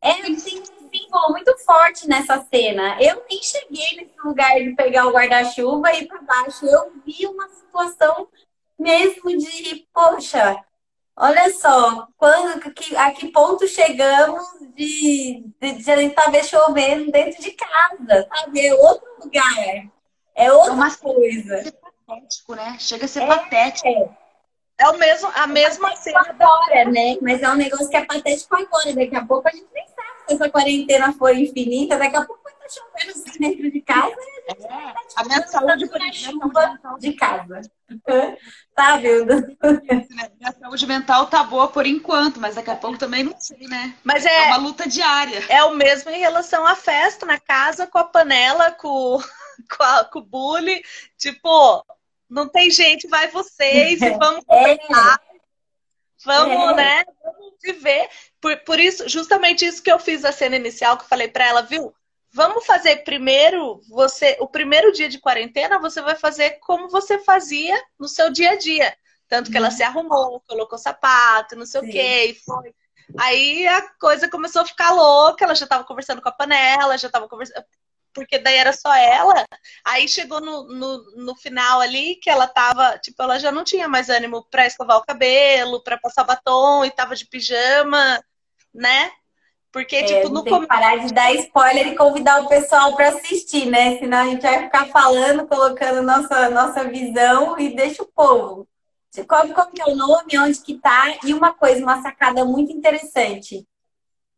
[0.00, 3.00] É, um símbolo muito forte nessa cena.
[3.00, 6.66] Eu nem cheguei nesse lugar de pegar o guarda-chuva e ir para baixo.
[6.66, 8.28] Eu vi uma situação
[8.78, 10.56] mesmo de, poxa,
[11.16, 17.10] olha só, quando, que, a que ponto chegamos de, de, de a gente tá chovendo
[17.10, 18.66] dentro de casa, sabe?
[18.66, 19.90] É outro lugar.
[20.34, 21.62] É outra é uma coisa.
[21.62, 22.76] Chega patético, né?
[22.78, 24.16] Chega a ser é, patético.
[24.78, 26.20] É o mesmo, a é mesma cena.
[26.20, 27.16] Agora, né?
[27.22, 28.92] Mas é um negócio que é patético agora.
[28.92, 31.96] Daqui a pouco a gente nem sabe se essa quarentena for infinita.
[31.96, 34.16] Daqui a pouco tá chovendo assim dentro de casa,
[34.48, 36.52] é, a minha saúde, por exemplo,
[36.98, 37.60] de casa.
[38.74, 39.56] Tá vendo?
[40.36, 43.94] Minha saúde mental tá boa por enquanto, mas daqui a pouco também não sei, né?
[44.02, 45.44] Mas é, é uma luta diária.
[45.48, 49.20] É o mesmo em relação à festa na casa, com a panela, com,
[49.76, 50.82] com, a, com o bullying.
[51.16, 51.86] Tipo,
[52.28, 54.76] não tem gente, vai vocês e vamos é.
[54.76, 55.20] conversar.
[55.30, 55.34] É.
[56.24, 56.74] Vamos, é.
[56.74, 57.04] né?
[57.22, 58.08] Vamos viver.
[58.40, 61.46] Por, por isso, justamente isso que eu fiz a cena inicial, que eu falei para
[61.46, 61.94] ela, viu?
[62.34, 67.80] Vamos fazer primeiro, você, o primeiro dia de quarentena, você vai fazer como você fazia
[67.96, 68.92] no seu dia a dia.
[69.28, 69.64] Tanto que uhum.
[69.64, 71.86] ela se arrumou, colocou sapato, não sei Sim.
[71.86, 72.74] o quê, e foi.
[73.20, 77.06] Aí a coisa começou a ficar louca, ela já estava conversando com a panela, já
[77.06, 77.64] estava conversando.
[78.12, 79.46] Porque daí era só ela.
[79.84, 83.88] Aí chegou no, no, no, final ali que ela tava, tipo, ela já não tinha
[83.88, 88.20] mais ânimo para escovar o cabelo, para passar batom e tava de pijama,
[88.74, 89.12] né?
[89.74, 93.08] Porque, é, tipo, no tem que parar de dar spoiler e convidar o pessoal para
[93.08, 93.98] assistir, né?
[93.98, 98.68] Senão a gente vai ficar falando, colocando nossa, nossa visão e deixa o povo.
[99.26, 101.18] Como, como que é o nome, onde que tá?
[101.24, 103.66] E uma coisa, uma sacada muito interessante.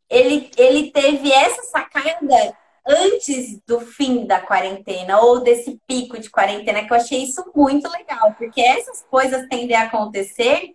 [0.08, 6.86] Ele, ele teve essa sacada antes do fim da quarentena ou desse pico de quarentena,
[6.86, 10.72] que eu achei isso muito legal, porque essas coisas tendem a acontecer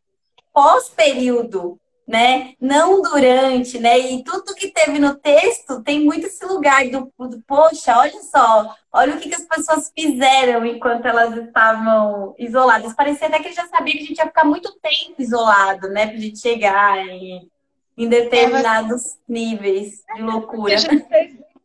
[0.53, 1.79] pós-período
[2.11, 2.55] né?
[2.59, 3.97] Não durante, né?
[3.97, 8.75] E tudo que teve no texto tem muito esse lugar do, do poxa, olha só,
[8.91, 12.93] olha o que, que as pessoas fizeram enquanto elas estavam isoladas.
[12.93, 16.07] Parecia até que ele já sabia que a gente ia ficar muito tempo isolado, né?
[16.07, 17.49] Pra gente chegar em,
[17.97, 20.75] em determinados é, níveis de loucura.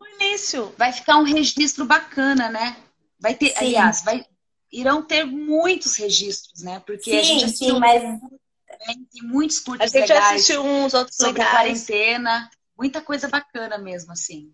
[0.01, 0.73] no início.
[0.79, 2.77] Vai ficar um registro bacana, né?
[3.19, 3.55] Vai ter, sim.
[3.59, 4.25] aliás, vai,
[4.71, 6.81] irão ter muitos registros, né?
[6.87, 8.21] Porque sim, a gente assistiu sim, mas
[8.79, 9.05] também.
[9.13, 10.11] Tem muitos curtos legais.
[10.11, 11.51] A gente legais assistiu uns outros sobre legais.
[11.51, 12.51] quarentena.
[12.77, 14.53] Muita coisa bacana mesmo, assim.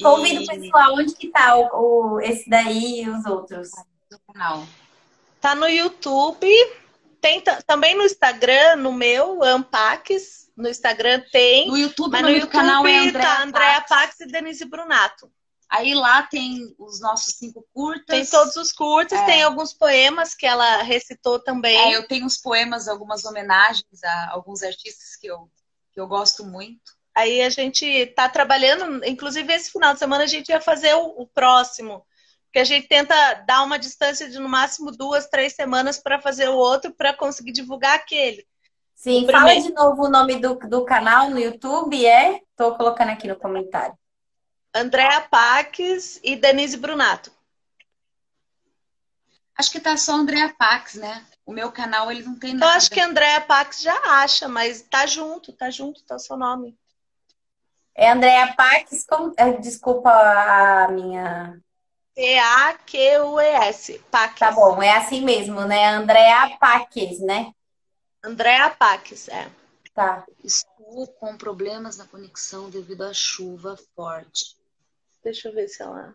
[0.00, 3.70] Convido o pessoal, onde que tá o, o, esse daí e os outros?
[4.10, 4.66] Do canal.
[5.40, 6.46] Tá no YouTube,
[7.20, 10.50] tem também no Instagram, no meu, Ampax.
[10.56, 11.68] No Instagram tem.
[11.68, 15.30] No YouTube, mas no, no YouTube canal é Andréa tá Andréa Pax e Denise Brunato.
[15.70, 18.06] Aí lá tem os nossos cinco curtas.
[18.06, 19.26] Tem todos os curtas, é.
[19.26, 21.76] tem alguns poemas que ela recitou também.
[21.76, 25.50] É, eu tenho uns poemas, algumas homenagens a alguns artistas que eu,
[25.92, 26.92] que eu gosto muito.
[27.14, 31.22] Aí a gente tá trabalhando, inclusive esse final de semana a gente ia fazer o,
[31.22, 32.04] o próximo.
[32.46, 36.48] Porque a gente tenta dar uma distância de no máximo duas, três semanas para fazer
[36.48, 38.46] o outro, para conseguir divulgar aquele.
[38.94, 42.40] Sim, fala de novo o nome do, do canal no YouTube, é?
[42.56, 43.96] Tô colocando aqui no comentário.
[44.74, 47.30] Andréa Pax e Denise Brunato.
[49.56, 51.24] Acho que tá só Andréa Pax, né?
[51.46, 52.66] O meu canal ele não tem nada.
[52.66, 56.36] Eu acho que Andréa Pax já acha, mas tá junto, tá junto, tá o seu
[56.36, 56.76] nome.
[57.94, 59.32] É Andréa Pax, como...
[59.36, 61.60] É, desculpa a minha.
[62.16, 64.00] P-A-Q-U-E-S.
[64.10, 64.40] Pax.
[64.40, 65.90] Tá bom, é assim mesmo, né?
[65.90, 67.52] Andréa Pax, né?
[68.24, 69.48] Andréa Pax, é.
[69.94, 70.24] Tá.
[70.42, 74.56] Estou com problemas na conexão devido à chuva forte.
[75.24, 76.14] Deixa eu ver se ela.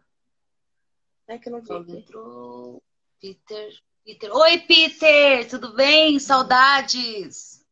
[1.27, 1.97] É que não vi.
[1.97, 2.81] Entrou.
[3.19, 3.73] Peter.
[4.05, 4.31] Peter.
[4.31, 5.49] Oi, Peter!
[5.49, 6.19] Tudo bem?
[6.19, 7.65] Saudades!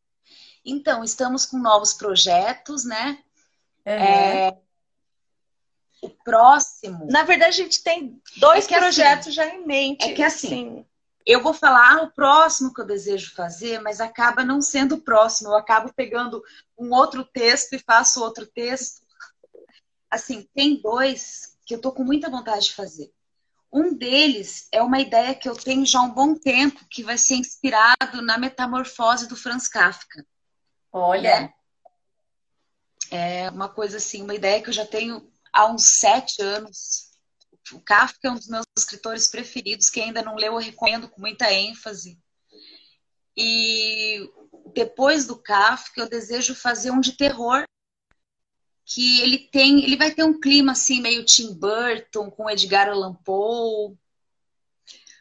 [0.65, 3.23] Então, estamos com novos projetos, né?
[3.86, 3.93] Uhum.
[3.93, 4.58] É...
[6.02, 7.08] O próximo.
[7.10, 10.06] Na verdade, a gente tem dois é projetos assim, já em mente.
[10.06, 10.86] É que assim, Sim.
[11.26, 15.50] eu vou falar o próximo que eu desejo fazer, mas acaba não sendo o próximo.
[15.50, 16.43] Eu acabo pegando
[16.78, 19.07] um outro texto e faço outro texto
[20.10, 23.12] assim, tem dois que eu tô com muita vontade de fazer.
[23.72, 27.17] Um deles é uma ideia que eu tenho já há um bom tempo, que vai
[27.17, 30.26] ser inspirado na metamorfose do Franz Kafka.
[30.91, 31.54] Olha.
[33.12, 37.12] É, é uma coisa assim, uma ideia que eu já tenho há uns sete anos.
[37.74, 39.89] O Kafka é um dos meus escritores preferidos.
[39.89, 42.17] Quem ainda não leu, eu recomendo com muita ênfase.
[43.36, 44.32] E
[44.74, 47.65] depois do Kafka, eu desejo fazer um de terror
[48.88, 53.13] que ele tem, ele vai ter um clima assim meio Tim Burton com Edgar Allan
[53.15, 53.93] Poe,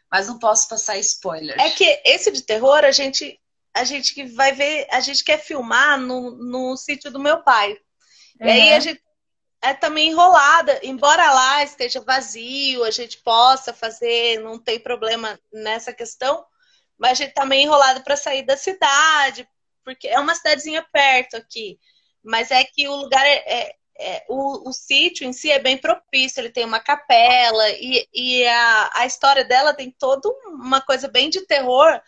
[0.09, 1.59] mas não posso passar spoiler.
[1.59, 3.37] É que esse de terror a gente
[3.73, 7.73] a gente que vai ver, a gente quer filmar no, no sítio do meu pai.
[8.39, 8.47] Uhum.
[8.47, 9.03] E aí a gente
[9.61, 15.93] é também enrolada, embora lá esteja vazio, a gente possa fazer, não tem problema nessa
[15.93, 16.43] questão,
[16.97, 19.47] mas a gente também tá enrolado para sair da cidade,
[19.83, 21.77] porque é uma cidadezinha perto aqui
[22.27, 25.77] mas é que o lugar é, é, é o, o, sítio em si é bem
[25.77, 31.07] propício, ele tem uma capela e, e a, a história dela tem toda uma coisa
[31.07, 31.99] bem de terror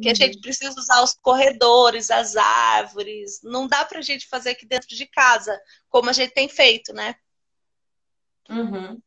[0.00, 0.12] que uhum.
[0.12, 3.40] a gente precisa usar os corredores, as árvores.
[3.42, 7.16] Não dá pra gente fazer aqui dentro de casa, como a gente tem feito, né?
[8.48, 9.00] Uhum.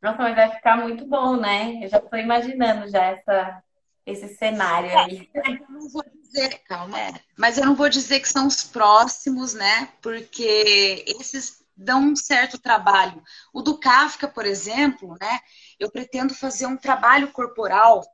[0.00, 1.80] Nossa, mas vai ficar muito bom, né?
[1.82, 3.62] Eu já estou imaginando já essa,
[4.10, 5.30] esse cenário aí.
[5.34, 7.12] É, eu não vou dizer, calma, é.
[7.36, 9.92] mas eu não vou dizer que são os próximos, né?
[10.00, 13.22] Porque esses dão um certo trabalho.
[13.52, 15.40] O do Kafka, por exemplo, né?
[15.78, 18.04] Eu pretendo fazer um trabalho corporal.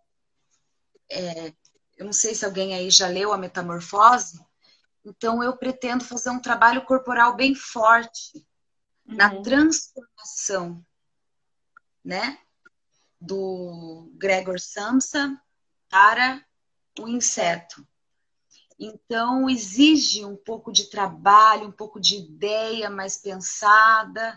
[1.10, 1.52] É,
[1.96, 4.38] eu não sei se alguém aí já leu a Metamorfose.
[5.04, 8.46] Então, eu pretendo fazer um trabalho corporal bem forte
[9.06, 9.16] uhum.
[9.16, 10.84] na transformação
[12.04, 12.38] né?
[13.18, 15.40] Do Gregor Samsa
[15.94, 16.44] para
[16.98, 17.86] o inseto.
[18.76, 24.36] Então, exige um pouco de trabalho, um pouco de ideia mais pensada.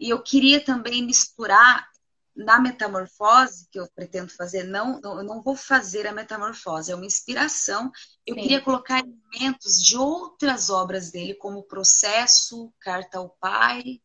[0.00, 1.86] E eu queria também misturar
[2.34, 7.04] na metamorfose que eu pretendo fazer, não, eu não vou fazer a metamorfose, é uma
[7.04, 7.92] inspiração.
[8.26, 8.40] Eu Sim.
[8.40, 14.00] queria colocar elementos de outras obras dele, como o Processo, Carta ao Pai,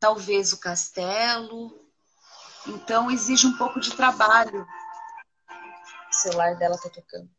[0.00, 1.88] talvez o castelo.
[2.66, 4.66] Então exige um pouco de trabalho.
[6.18, 7.30] O celular dela tá tocando.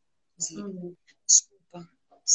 [0.52, 0.96] Uhum.
[1.28, 1.90] Desculpa.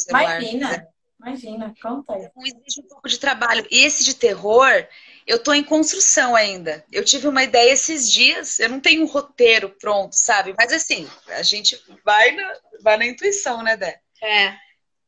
[0.09, 0.87] Imagina,
[1.19, 2.25] imagina, conta aí.
[2.25, 3.65] Então, exige um pouco de trabalho.
[3.71, 4.87] E esse de terror,
[5.25, 6.85] eu tô em construção ainda.
[6.91, 10.53] Eu tive uma ideia esses dias, eu não tenho um roteiro pronto, sabe?
[10.57, 13.99] Mas assim, a gente vai na, vai na intuição, né, Dé?
[14.21, 14.55] É.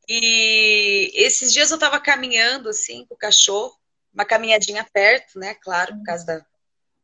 [0.08, 3.78] E esses dias eu tava caminhando assim com o cachorro
[4.12, 5.54] uma caminhadinha perto, né?
[5.54, 6.46] Claro, por causa da,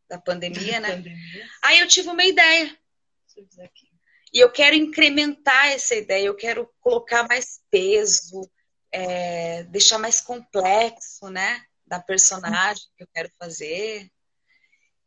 [0.09, 1.03] da pandemia, né?
[1.63, 2.77] Aí eu tive uma ideia.
[4.35, 8.51] E eu quero incrementar essa ideia, eu quero colocar mais peso,
[8.91, 11.63] é, deixar mais complexo, né?
[11.87, 14.11] Da personagem que eu quero fazer.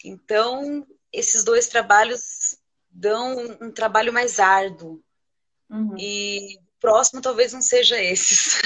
[0.05, 2.57] Então, esses dois trabalhos
[2.89, 5.03] dão um, trabalho mais árduo.
[5.69, 5.95] Uhum.
[5.99, 8.61] E o próximo talvez não seja esses.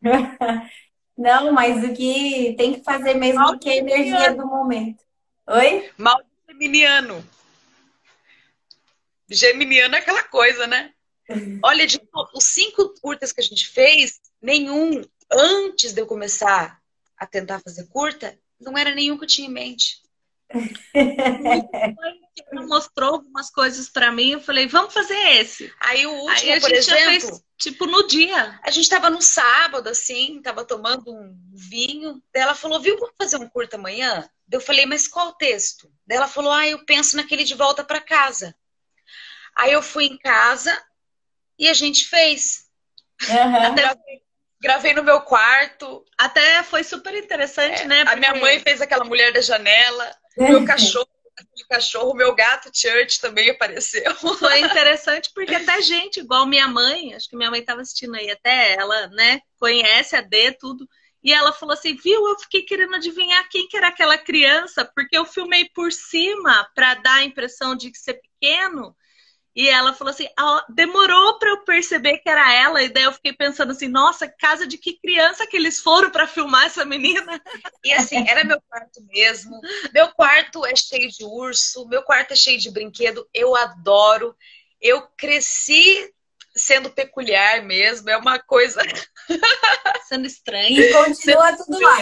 [1.16, 5.04] Não, mas o que tem que fazer mesmo Mal que é a energia do momento.
[5.46, 5.90] Oi?
[5.98, 7.22] Mal geminiano.
[9.30, 10.92] Geminiano é aquela coisa, né?
[11.62, 12.00] Olha, de
[12.34, 16.78] os cinco curtas que a gente fez, nenhum, antes de eu começar
[17.16, 20.02] a tentar fazer curta, não era nenhum que eu tinha em mente.
[22.52, 25.72] Ela mostrou algumas coisas para mim, eu falei, vamos fazer esse.
[25.80, 28.58] Aí o último, Aí por exemplo, fez, tipo no dia.
[28.62, 32.22] A gente tava no sábado, assim, tava tomando um vinho.
[32.32, 34.28] Daí ela falou, viu, vamos fazer um curto amanhã?
[34.50, 35.90] Eu falei, mas qual o texto?
[36.06, 38.54] Daí ela falou, ah, eu penso naquele de volta para casa.
[39.56, 40.76] Aí eu fui em casa
[41.58, 42.66] e a gente fez.
[43.28, 43.74] Uhum.
[43.76, 44.22] Gravei,
[44.60, 46.04] gravei, no meu quarto.
[46.16, 48.04] Até foi super interessante, é, né?
[48.04, 48.16] Porque...
[48.16, 50.16] A minha mãe fez aquela mulher da janela.
[50.36, 51.08] O meu cachorro,
[51.40, 54.14] o cachorro, meu gato Church também apareceu.
[54.16, 58.30] Foi interessante porque até gente, igual minha mãe, acho que minha mãe estava assistindo aí,
[58.30, 60.88] até ela, né, conhece a D, tudo.
[61.22, 65.16] E ela falou assim, viu, eu fiquei querendo adivinhar quem que era aquela criança, porque
[65.16, 68.96] eu filmei por cima para dar a impressão de ser pequeno.
[69.54, 73.12] E ela falou assim: ah, demorou para eu perceber que era ela, e daí eu
[73.12, 77.40] fiquei pensando assim: nossa, casa de que criança que eles foram para filmar essa menina?
[77.84, 79.60] E assim, era meu quarto mesmo.
[79.92, 84.34] Meu quarto é cheio de urso, meu quarto é cheio de brinquedo, eu adoro.
[84.80, 86.10] Eu cresci
[86.54, 88.80] sendo peculiar mesmo, é uma coisa.
[90.08, 90.80] sendo estranho.
[90.80, 91.98] E continua tudo lá.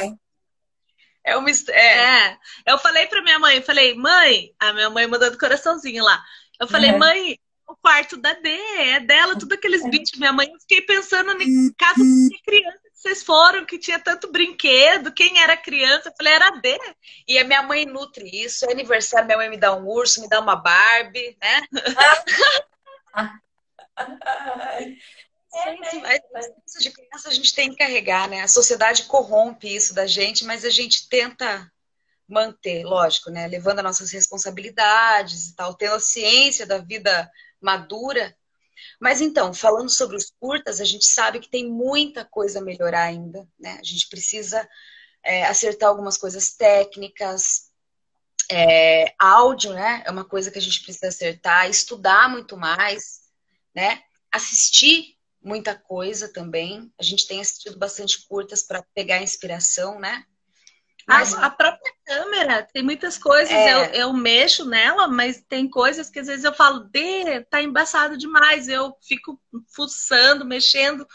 [1.24, 1.50] É uma.
[1.50, 2.28] É.
[2.28, 2.38] é.
[2.66, 6.22] Eu falei para minha mãe, falei, mãe, a minha mãe mandando coraçãozinho lá.
[6.60, 6.98] Eu falei, uhum.
[6.98, 10.18] mãe, o quarto da D, é dela, tudo aqueles bichos.
[10.18, 14.30] Minha mãe, eu fiquei pensando em casa de criança que vocês foram, que tinha tanto
[14.30, 16.10] brinquedo, quem era criança?
[16.10, 16.78] Eu falei, era a D.
[17.26, 18.66] E a minha mãe nutre isso.
[18.66, 21.62] É aniversário, minha mãe me dá um urso, me dá uma Barbie, né?
[26.66, 28.42] Isso de criança a gente tem que carregar, né?
[28.42, 31.70] A sociedade corrompe isso da gente, mas a gente tenta
[32.30, 33.46] manter, lógico, né?
[33.46, 38.36] Levando as nossas responsabilidades e tal, tendo a ciência da vida madura.
[39.00, 43.02] Mas então, falando sobre os curtas, a gente sabe que tem muita coisa a melhorar
[43.02, 43.78] ainda, né?
[43.80, 44.66] A gente precisa
[45.22, 47.70] é, acertar algumas coisas técnicas,
[48.50, 50.02] é, áudio, né?
[50.06, 53.20] É uma coisa que a gente precisa acertar, estudar muito mais,
[53.74, 54.02] né?
[54.32, 56.92] Assistir muita coisa também.
[56.98, 60.24] A gente tem assistido bastante curtas para pegar inspiração, né?
[61.10, 63.72] A, a, própria câmera, tem muitas coisas, é.
[63.72, 68.16] eu, eu mexo nela, mas tem coisas que às vezes eu falo, Dê, tá embaçado
[68.16, 68.68] demais.
[68.68, 69.40] Eu fico
[69.74, 71.06] fuçando, mexendo,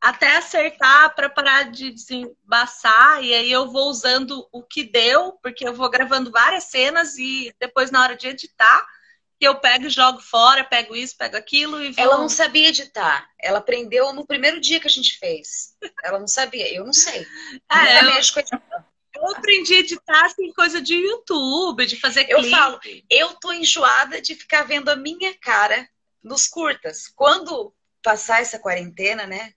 [0.00, 3.22] até acertar para parar de desembaçar.
[3.22, 7.54] E aí eu vou usando o que deu, porque eu vou gravando várias cenas e
[7.58, 8.86] depois na hora de editar,
[9.40, 12.04] que eu pego e jogo fora, pego isso, pego aquilo e vou...
[12.04, 13.28] Ela não sabia editar.
[13.40, 15.74] Ela aprendeu no primeiro dia que a gente fez.
[16.02, 17.26] Ela não sabia, eu não sei.
[17.68, 18.60] Ah, eu, mexo com edição.
[19.14, 22.50] Eu aprendi a editar assim, coisa de YouTube, de fazer Eu clipe.
[22.50, 25.88] falo, eu tô enjoada de ficar vendo a minha cara
[26.22, 27.08] nos curtas.
[27.14, 29.52] Quando passar essa quarentena, né?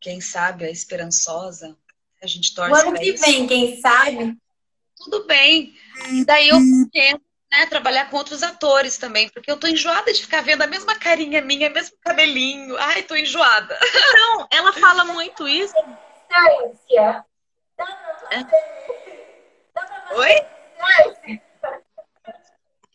[0.00, 1.76] Quem sabe a esperançosa,
[2.22, 3.24] a gente torce O ano pra que isso.
[3.24, 4.36] vem, quem sabe?
[4.96, 5.74] Tudo bem.
[6.10, 10.22] E daí eu pretendo né, trabalhar com outros atores também, porque eu tô enjoada de
[10.22, 12.76] ficar vendo a mesma carinha minha, mesmo cabelinho.
[12.78, 13.78] Ai, tô enjoada.
[14.14, 15.74] Não, ela fala muito isso.
[15.74, 17.24] Distância.
[20.14, 20.34] Oi?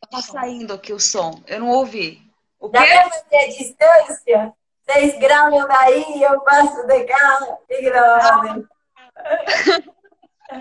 [0.10, 1.44] Tá saindo aqui o som.
[1.48, 2.22] Eu não ouvi.
[2.60, 2.88] O Dá quê?
[2.94, 4.54] pra fazer a distância?
[4.90, 7.58] 6 graus daí, eu passo de carro.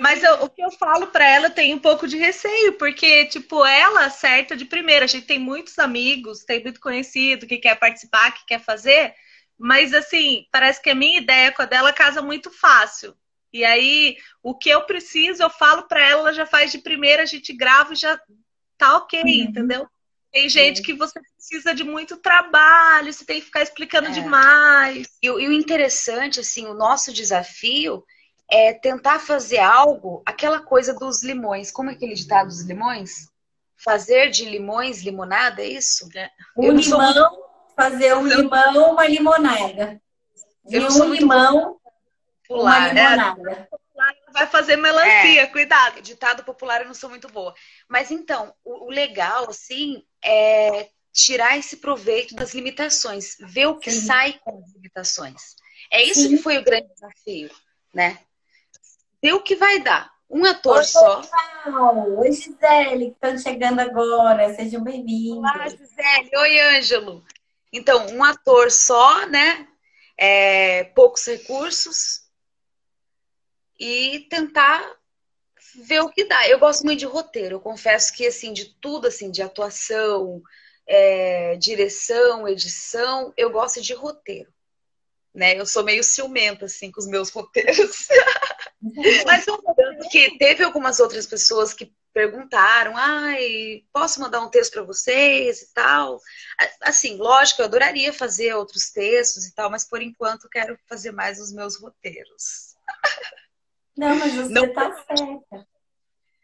[0.01, 3.65] Mas eu- o que eu falo pra ela tem um pouco de receio, porque, tipo,
[3.65, 5.05] ela acerta de primeira.
[5.05, 9.15] A gente tem muitos amigos, tem muito conhecido que quer participar, que quer fazer,
[9.57, 13.15] mas, assim, parece que a minha ideia com a dela casa muito fácil.
[13.57, 17.23] E aí, o que eu preciso, eu falo pra ela, ela já faz de primeira,
[17.23, 18.21] a gente grava e já
[18.77, 19.31] tá ok, Uhum.
[19.45, 19.89] entendeu?
[20.31, 24.11] Tem gente que você precisa de muito trabalho, você tem que ficar explicando É.
[24.11, 25.07] demais.
[25.23, 28.05] E, o- e o interessante, assim, o nosso desafio
[28.51, 31.71] é tentar fazer algo, aquela coisa dos limões.
[31.71, 33.31] Como é aquele ditado dos limões?
[33.83, 36.07] Fazer de limões limonada, é isso?
[36.55, 37.39] Um Eu não sou limão,
[37.75, 39.99] fazer um limão, uma limonada.
[40.67, 41.27] De um muito
[42.49, 43.11] uma Popular, né?
[43.11, 43.69] limonada.
[44.33, 46.03] Vai fazer melancia, cuidado.
[46.03, 47.55] Ditado popular eu não sou muito boa.
[47.89, 53.91] Mas então, o, o legal, assim, é tirar esse proveito das limitações, ver o que
[53.91, 54.07] Sim.
[54.07, 55.57] sai com as limitações.
[55.91, 56.29] É isso Sim.
[56.29, 57.51] que foi o grande desafio,
[57.95, 58.19] né?
[59.23, 60.15] Ver o que vai dar.
[60.29, 61.21] Um ator Oi, só.
[61.23, 62.19] pessoal.
[62.19, 64.53] Oi, Gisele, que estão chegando agora.
[64.55, 65.39] Sejam bem-vindos.
[65.39, 66.31] Olá, Gisele.
[66.37, 67.25] Oi, Ângelo.
[67.73, 69.67] Então, um ator só, né?
[70.19, 72.26] É, poucos recursos
[73.79, 74.97] e tentar
[75.77, 76.49] ver o que dá.
[76.49, 77.57] Eu gosto muito de roteiro.
[77.57, 80.43] Eu confesso que, assim, de tudo, assim, de atuação,
[80.87, 84.53] é, direção, edição, eu gosto de roteiro.
[85.35, 85.59] Né?
[85.59, 88.09] Eu sou meio ciumenta, assim, com os meus roteiros.
[89.27, 89.59] Mas eu
[90.11, 95.75] que teve algumas outras pessoas que perguntaram, ai, posso mandar um texto para vocês e
[95.75, 96.21] tal.
[96.81, 101.39] Assim, lógico, eu adoraria fazer outros textos e tal, mas por enquanto quero fazer mais
[101.39, 102.75] os meus roteiros.
[103.97, 105.67] Não, mas você Não- tá certa.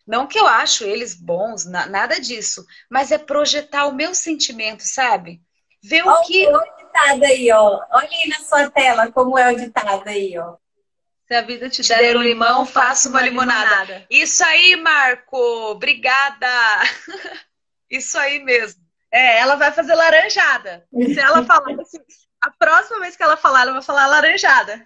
[0.07, 4.83] Não que eu acho eles bons, na- nada disso, mas é projetar o meu sentimento,
[4.83, 5.41] sabe?
[5.83, 7.81] Ver o Olha que o ditado aí, ó.
[7.93, 10.57] Olha aí na sua tela como é o ditado aí, ó.
[11.29, 13.71] Se a vida te Te der der um limão, limão, faça uma uma limonada.
[13.85, 14.07] limonada.
[14.11, 15.37] Isso aí, Marco!
[15.71, 16.47] Obrigada!
[17.89, 18.83] Isso aí mesmo.
[19.11, 20.87] É, ela vai fazer laranjada.
[20.93, 21.99] Se ela falar assim,
[22.41, 24.83] a próxima vez que ela falar, ela vai falar laranjada.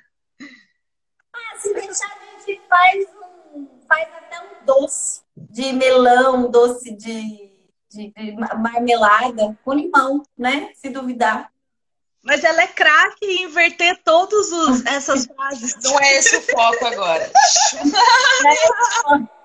[1.34, 2.14] Ah, se deixar,
[2.46, 3.06] gente faz
[3.54, 3.66] um.
[3.88, 7.52] Faz até um doce de melão, doce de,
[7.90, 10.70] de, de marmelada com limão, né?
[10.74, 11.50] Se duvidar.
[12.22, 14.50] Mas ela é craque em inverter todas
[14.84, 15.76] essas frases.
[15.82, 17.30] Não é esse o foco agora.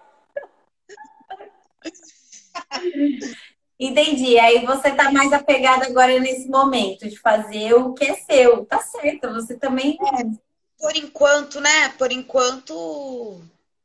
[3.79, 4.39] Entendi.
[4.39, 8.65] Aí você tá mais apegada agora nesse momento de fazer o que é seu.
[8.65, 9.97] Tá certo, você também.
[10.81, 11.89] Por enquanto, né?
[11.89, 13.39] Por enquanto,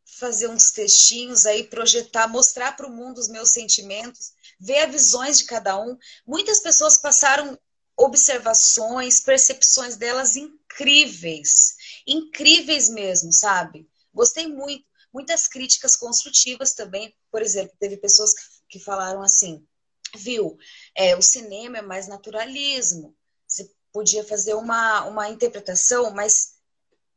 [0.06, 5.38] fazer uns textinhos aí, projetar, mostrar para o mundo os meus sentimentos, ver as visões
[5.38, 5.98] de cada um.
[6.26, 7.58] Muitas pessoas passaram
[7.98, 11.76] observações, percepções delas incríveis,
[12.06, 13.86] incríveis mesmo, sabe?
[14.12, 14.86] Gostei muito.
[15.12, 17.14] Muitas críticas construtivas também.
[17.30, 18.32] Por exemplo, teve pessoas
[18.68, 19.66] que, falaram assim,
[20.14, 20.56] viu?
[20.94, 23.14] É, o cinema é mais naturalismo.
[23.46, 26.55] Você podia fazer uma, uma interpretação mais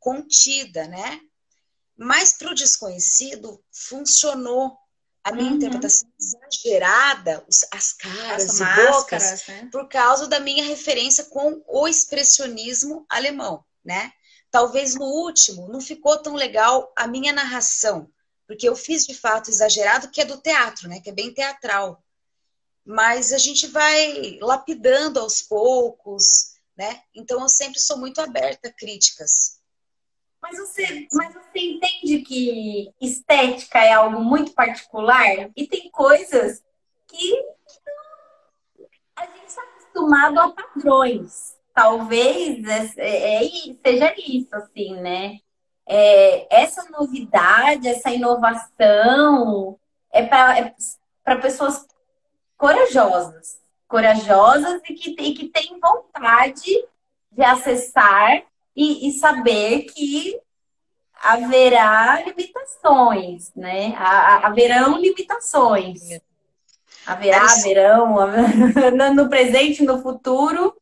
[0.00, 1.20] contida, né?
[1.96, 4.76] Mas para o desconhecido funcionou.
[5.22, 5.56] A minha Uhum.
[5.56, 9.68] interpretação exagerada, as caras As e bocas, máscaras, né?
[9.70, 14.10] por causa da minha referência com o expressionismo alemão, né?
[14.50, 18.10] Talvez no último não ficou tão legal a minha narração,
[18.46, 21.00] porque eu fiz de fato exagerado, que é do teatro, né?
[21.00, 22.02] Que é bem teatral.
[22.82, 27.02] Mas a gente vai lapidando aos poucos, né?
[27.14, 29.59] Então eu sempre sou muito aberta a críticas.
[30.42, 36.62] Mas você, mas você entende que estética é algo muito particular e tem coisas
[37.06, 37.34] que
[39.16, 41.58] a gente está acostumado a padrões.
[41.74, 43.50] Talvez é, é,
[43.84, 45.38] seja isso, assim, né?
[45.86, 49.78] É, essa novidade, essa inovação
[50.12, 50.74] é para
[51.26, 51.86] é pessoas
[52.56, 56.86] corajosas, corajosas e que, e que têm vontade
[57.32, 58.44] de acessar
[58.80, 60.40] e, e saber que
[61.22, 63.94] haverá limitações, né?
[64.42, 66.00] Haverão limitações.
[67.06, 68.16] Haverá, haverão,
[69.14, 70.74] no presente, no futuro,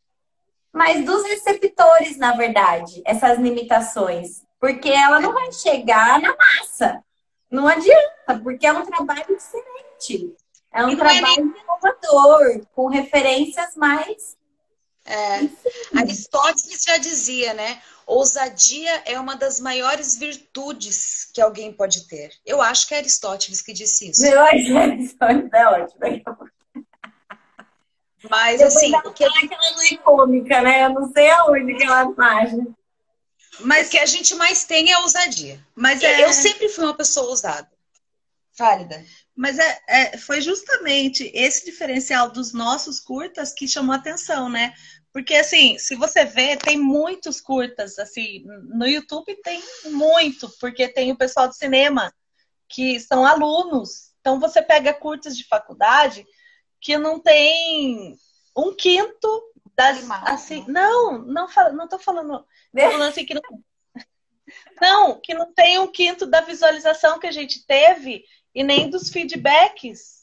[0.72, 4.44] mas dos receptores, na verdade, essas limitações.
[4.60, 7.02] Porque ela não vai chegar na massa.
[7.50, 10.36] Não adianta, porque é um trabalho diferente.
[10.70, 14.37] É um é trabalho inovador, com referências mais.
[15.08, 17.80] É, Aristóteles já dizia, né?
[18.06, 22.30] Ousadia é uma das maiores virtudes que alguém pode ter.
[22.44, 24.26] Eu acho que é Aristóteles que disse isso.
[24.26, 26.48] Eu acho que é Aristóteles, é ótimo.
[28.28, 28.94] Mas assim.
[28.96, 29.24] O que...
[29.24, 30.84] que ela não é cômica, né?
[30.84, 32.52] Eu não sei aonde que ela faz.
[33.60, 35.58] Mas o que a gente mais tem é ousadia.
[35.74, 36.24] Mas é...
[36.24, 37.68] eu sempre fui uma pessoa ousada.
[38.52, 39.02] Fálida.
[39.36, 44.74] Mas é, é, foi justamente esse diferencial dos nossos curtas que chamou a atenção, né?
[45.12, 51.10] Porque, assim, se você vê, tem muitos curtas, assim, no YouTube tem muito, porque tem
[51.10, 52.12] o pessoal do cinema
[52.68, 54.12] que são alunos.
[54.20, 56.26] Então, você pega curtas de faculdade
[56.80, 58.16] que não tem
[58.56, 60.08] um quinto das.
[60.10, 62.44] Assim, não, não, não tô falando.
[62.74, 63.42] Tô falando assim que não.
[64.80, 69.10] Não, que não tem um quinto da visualização que a gente teve e nem dos
[69.10, 70.17] feedbacks.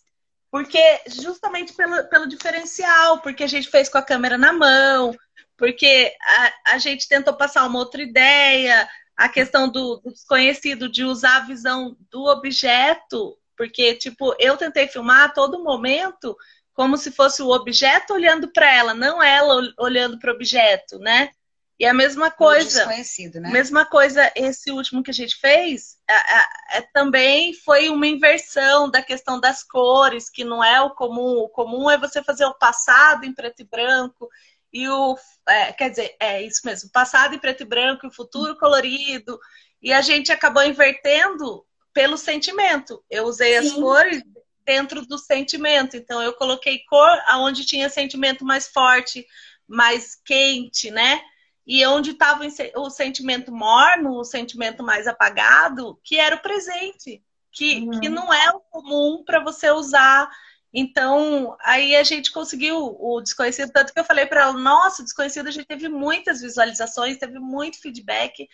[0.55, 5.13] Porque justamente pelo, pelo diferencial, porque a gente fez com a câmera na mão,
[5.57, 8.87] porque a, a gente tentou passar uma outra ideia,
[9.17, 14.87] a questão do, do desconhecido, de usar a visão do objeto porque, tipo, eu tentei
[14.87, 16.35] filmar a todo momento
[16.73, 21.29] como se fosse o objeto olhando para ela, não ela olhando para o objeto, né?
[21.77, 23.51] E a mesma coisa, desconhecido, né?
[23.51, 29.01] mesma coisa, esse último que a gente fez, é, é, também foi uma inversão da
[29.01, 31.39] questão das cores, que não é o comum.
[31.39, 34.29] O comum é você fazer o passado em preto e branco
[34.71, 35.17] e o,
[35.47, 39.39] é, quer dizer, é isso mesmo, passado em preto e branco e o futuro colorido.
[39.81, 43.03] E a gente acabou invertendo pelo sentimento.
[43.09, 43.67] Eu usei Sim.
[43.67, 44.23] as cores
[44.65, 45.95] dentro do sentimento.
[45.95, 49.25] Então eu coloquei cor aonde tinha sentimento mais forte,
[49.67, 51.21] mais quente, né?
[51.65, 52.43] E onde estava
[52.75, 57.99] o sentimento morno, o sentimento mais apagado, que era o presente, que, uhum.
[57.99, 60.29] que não é o comum para você usar.
[60.71, 65.47] Então, aí a gente conseguiu o desconhecido, tanto que eu falei para ela, nossa, desconhecido
[65.47, 68.47] a gente teve muitas visualizações, teve muito feedback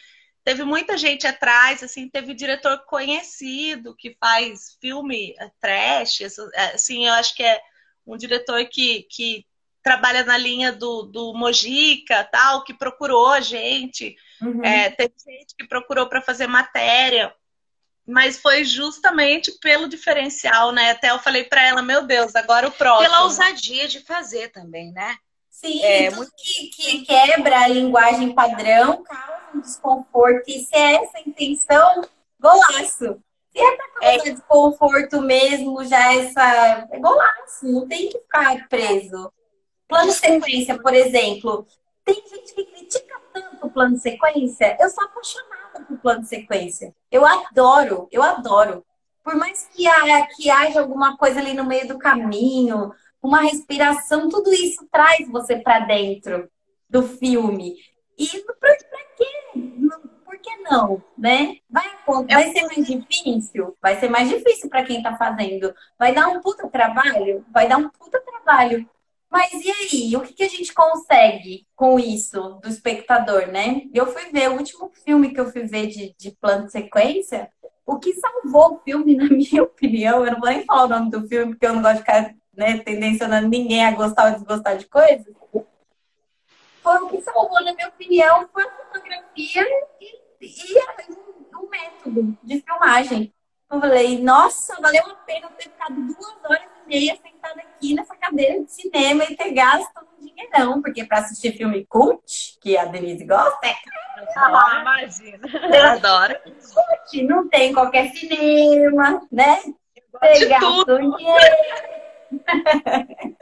[0.44, 7.06] teve muita gente atrás, assim, teve diretor conhecido que faz filme é, trash, é, assim,
[7.06, 7.62] eu acho que é
[8.06, 9.46] um diretor que, que
[9.84, 14.64] trabalha na linha do, do Mojica, tal, que procurou a gente, uhum.
[14.64, 17.34] é, teve gente que procurou para fazer matéria,
[18.06, 20.92] mas foi justamente pelo diferencial, né?
[20.92, 23.10] Até eu falei para ela, meu Deus, agora o próximo.
[23.10, 25.18] Pela ousadia de fazer também, né?
[25.50, 26.32] Sim, é, muito...
[26.36, 30.44] que, que quebra a linguagem padrão, causa um desconforto.
[30.48, 32.02] E se é essa a intenção,
[32.40, 33.22] golaço.
[33.52, 34.32] Se é pra causar é.
[34.32, 36.88] desconforto mesmo, já essa.
[36.92, 39.32] É golaço, não tem que ficar preso.
[39.92, 41.68] Plano sequência, por exemplo.
[42.06, 44.78] Tem gente que critica tanto o plano sequência.
[44.80, 46.96] Eu sou apaixonada por plano sequência.
[47.12, 48.86] Eu adoro, eu adoro.
[49.22, 54.30] Por mais que, haja, que haja alguma coisa ali no meio do caminho, uma respiração,
[54.30, 56.50] tudo isso traz você para dentro
[56.90, 57.76] do filme.
[58.18, 58.76] E pra, pra
[59.18, 59.60] quê?
[60.24, 61.58] Por que não, né?
[61.70, 61.86] Vai,
[62.30, 63.78] vai ser mais difícil?
[63.82, 65.76] Vai ser mais difícil para quem está fazendo.
[66.00, 67.46] Vai dar um puta trabalho?
[67.52, 68.90] Vai dar um puta trabalho.
[69.32, 70.16] Mas e aí?
[70.18, 73.84] O que, que a gente consegue com isso do espectador, né?
[73.94, 77.50] Eu fui ver o último filme que eu fui ver de, de plano de sequência.
[77.86, 81.10] O que salvou o filme, na minha opinião, eu não vou nem falar o nome
[81.10, 84.78] do filme, porque eu não gosto de ficar né, tendencionando ninguém a gostar ou desgostar
[84.78, 85.34] de coisas,
[86.82, 89.64] foi o que salvou, na minha opinião, foi a fotografia
[90.02, 93.34] e, e um método de filmagem.
[93.70, 98.16] Eu falei, nossa, valeu a pena ter ficado duas horas e meia sentada aqui nessa
[98.16, 99.90] cadeira de cinema e ter gasto
[100.20, 103.76] um dinheirão, porque para assistir filme cult, que a Denise gosta, é
[104.36, 105.40] ah, imagina.
[105.76, 106.36] Eu adoro.
[106.44, 109.62] Cult, não tem qualquer cinema, né?
[110.20, 111.56] Pegar um dinheiro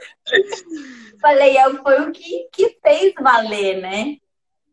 [1.20, 4.16] Falei, é, foi o que, que fez valer, né?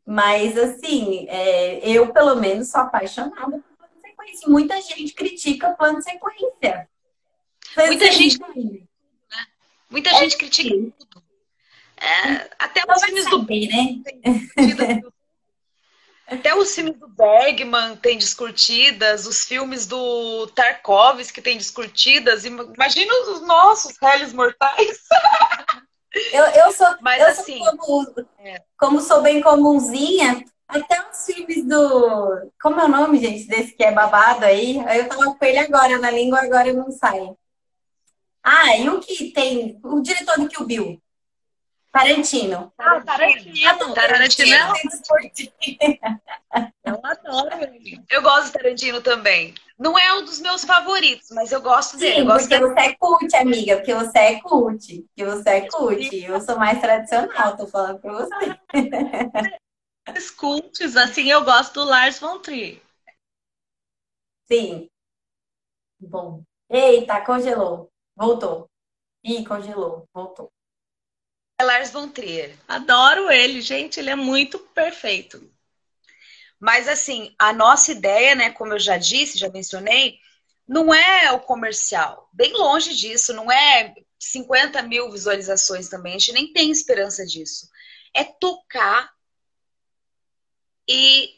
[0.05, 4.49] Mas, assim, é, eu, pelo menos, sou apaixonada por plano de sequência.
[4.49, 6.87] Muita gente critica o plano de sequência.
[7.85, 8.81] Muita gente, né?
[9.89, 11.23] Muita é gente critica tudo.
[11.97, 13.75] É, até os filmes saber, do...
[13.75, 15.01] né?
[16.29, 22.43] Até os filmes do Bergman tem discutidas, os filmes do Tarkovsky tem discutidas.
[22.43, 24.99] Imagina os nossos réis mortais.
[26.31, 28.63] Eu, eu sou, Mas, eu assim, sou como, é.
[28.79, 32.51] como sou bem comunzinha, Até os filmes do.
[32.59, 34.77] Como é o nome, gente, desse que é babado aí?
[34.97, 37.35] Eu tava com ele agora na língua, agora não sai.
[38.49, 39.77] Ah, e o que tem.
[39.83, 41.03] O diretor do Kill Bill.
[41.91, 42.71] Tarantino.
[42.77, 43.93] Ah, Tarantino.
[43.93, 44.55] Tarantino.
[46.85, 48.01] Eu adoro ele.
[48.09, 49.53] Eu gosto do Tarantino também.
[49.77, 52.21] Não é um dos meus favoritos, mas eu gosto dele.
[52.21, 53.75] Sim, gosto porque você é cult, amiga.
[53.75, 55.01] Porque você é cult.
[55.01, 56.15] Porque você é cult.
[56.15, 58.57] Eu sou mais tradicional, tô falando pra você.
[60.17, 62.81] Os cults, assim, eu gosto do Lars von Trier.
[64.45, 64.89] Sim.
[65.99, 66.43] Bom.
[66.69, 67.91] Eita, congelou.
[68.17, 68.67] Voltou.
[69.23, 70.09] Ih, congelou.
[70.11, 70.51] Voltou.
[71.59, 72.57] É Lars von Trier.
[72.67, 73.99] Adoro ele, gente.
[73.99, 75.53] Ele é muito perfeito.
[76.59, 80.19] Mas assim, a nossa ideia, né, como eu já disse, já mencionei,
[80.67, 82.27] não é o comercial.
[82.33, 86.15] Bem longe disso, não é 50 mil visualizações também.
[86.15, 87.69] A gente nem tem esperança disso.
[88.15, 89.13] É tocar
[90.89, 91.35] e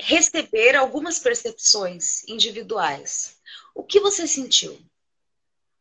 [0.00, 3.36] receber algumas percepções individuais.
[3.74, 4.80] O que você sentiu?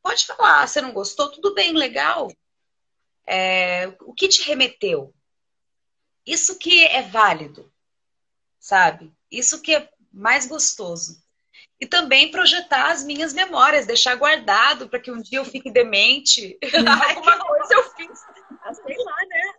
[0.01, 1.31] Pode falar, você não gostou?
[1.31, 2.27] Tudo bem, legal.
[3.27, 5.13] É, o que te remeteu?
[6.25, 7.71] Isso que é válido
[8.61, 9.11] sabe?
[9.29, 11.19] Isso que é mais gostoso.
[11.79, 16.57] E também projetar as minhas memórias, deixar guardado para que um dia eu fique demente.
[17.15, 18.21] Alguma coisa eu fiz.
[18.63, 19.53] Ah, sei lá, né?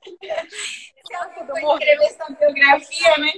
[1.05, 3.33] Se alguém for escrever sua biografia, né?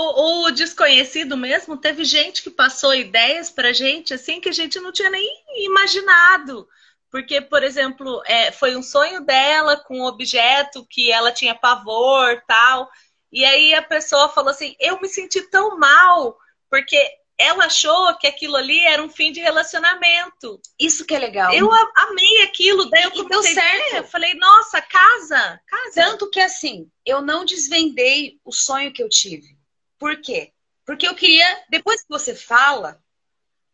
[0.00, 4.78] O, o, desconhecido mesmo, teve gente que passou ideias pra gente, assim, que a gente
[4.78, 6.68] não tinha nem imaginado.
[7.10, 12.40] Porque, por exemplo, é, foi um sonho dela com um objeto que ela tinha pavor,
[12.46, 12.88] tal.
[13.32, 16.38] E aí a pessoa falou assim: eu me senti tão mal,
[16.70, 16.96] porque
[17.36, 20.60] ela achou que aquilo ali era um fim de relacionamento.
[20.78, 21.52] Isso que é legal.
[21.52, 23.96] Eu amei aquilo, daí eu comecei deu certo.
[23.96, 25.92] Eu falei, nossa, casa, casa.
[25.94, 29.57] Tanto que assim, eu não desvendei o sonho que eu tive.
[29.98, 30.52] Por quê?
[30.84, 33.02] Porque eu queria, depois que você fala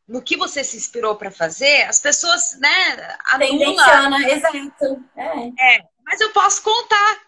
[0.06, 4.20] no que você se inspirou para fazer, as pessoas, né, anulam.
[4.28, 5.04] exato.
[5.16, 5.76] É.
[5.76, 7.22] é, mas eu posso contar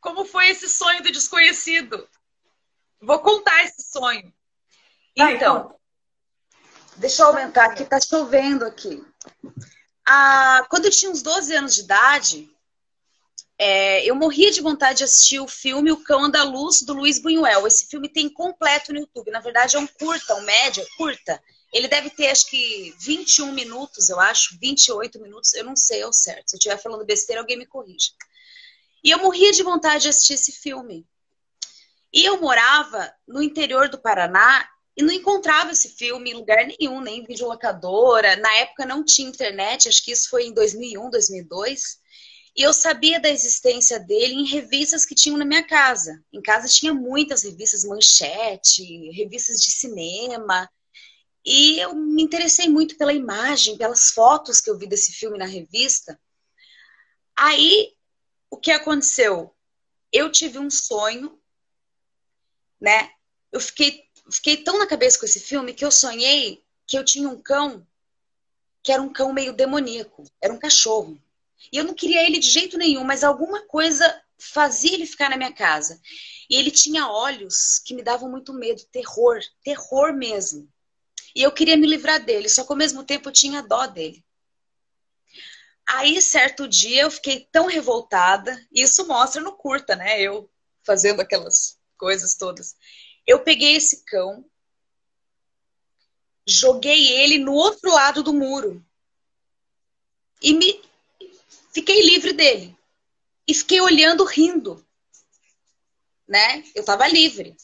[0.00, 2.08] como foi esse sonho do desconhecido.
[3.00, 4.32] Vou contar esse sonho.
[5.16, 5.78] Então,
[6.96, 9.04] deixa eu aumentar aqui, tá chovendo aqui.
[10.06, 12.50] Ah, quando eu tinha uns 12 anos de idade,
[13.58, 17.66] é, eu morria de vontade de assistir o filme O Cão Andaluz, do Luiz Buñuel.
[17.66, 19.32] Esse filme tem completo no YouTube.
[19.32, 21.42] Na verdade, é um curta, um média, curta.
[21.72, 26.12] Ele deve ter, acho que, 21 minutos, eu acho, 28 minutos, eu não sei ao
[26.12, 26.50] certo.
[26.50, 28.12] Se eu estiver falando besteira, alguém me corrige.
[29.02, 31.04] E eu morria de vontade de assistir esse filme.
[32.12, 37.00] E eu morava no interior do Paraná e não encontrava esse filme em lugar nenhum,
[37.00, 38.36] nem em videolocadora.
[38.36, 41.98] Na época não tinha internet, acho que isso foi em 2001, 2002.
[42.58, 46.20] E eu sabia da existência dele em revistas que tinham na minha casa.
[46.32, 50.68] Em casa tinha muitas revistas, manchete, revistas de cinema.
[51.44, 55.44] E eu me interessei muito pela imagem, pelas fotos que eu vi desse filme na
[55.44, 56.20] revista.
[57.36, 57.94] Aí
[58.50, 59.54] o que aconteceu?
[60.12, 61.40] Eu tive um sonho,
[62.80, 63.12] né?
[63.52, 64.02] Eu fiquei,
[64.32, 67.86] fiquei tão na cabeça com esse filme que eu sonhei que eu tinha um cão
[68.82, 71.22] que era um cão meio demoníaco, era um cachorro.
[71.72, 75.36] E eu não queria ele de jeito nenhum, mas alguma coisa fazia ele ficar na
[75.36, 76.00] minha casa.
[76.48, 80.68] E ele tinha olhos que me davam muito medo, terror, terror mesmo.
[81.34, 84.24] E eu queria me livrar dele, só que ao mesmo tempo eu tinha dó dele.
[85.86, 90.20] Aí, certo dia, eu fiquei tão revoltada, e isso mostra no curta, né?
[90.20, 90.50] Eu
[90.84, 92.76] fazendo aquelas coisas todas.
[93.26, 94.44] Eu peguei esse cão,
[96.46, 98.84] joguei ele no outro lado do muro
[100.40, 100.80] e me
[101.78, 102.76] fiquei livre dele.
[103.46, 104.84] E fiquei olhando, rindo.
[106.26, 106.64] Né?
[106.74, 107.56] Eu tava livre.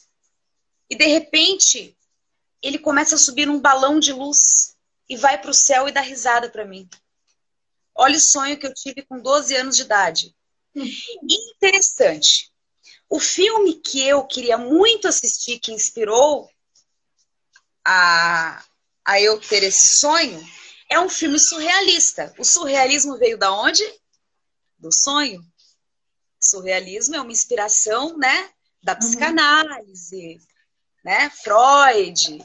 [0.89, 1.95] E de repente,
[2.61, 4.75] ele começa a subir num balão de luz
[5.09, 6.89] e vai para o céu e dá risada para mim.
[7.93, 10.35] Olha o sonho que eu tive com 12 anos de idade.
[11.53, 12.51] Interessante.
[13.09, 16.49] O filme que eu queria muito assistir, que inspirou
[17.85, 18.63] a,
[19.05, 20.43] a eu ter esse sonho,
[20.89, 22.33] é um filme surrealista.
[22.37, 23.83] O surrealismo veio da onde?
[24.77, 25.41] Do sonho.
[25.41, 28.51] O surrealismo é uma inspiração, né,
[28.83, 28.99] da uhum.
[28.99, 30.41] psicanálise, uhum.
[31.03, 32.43] né, Freud.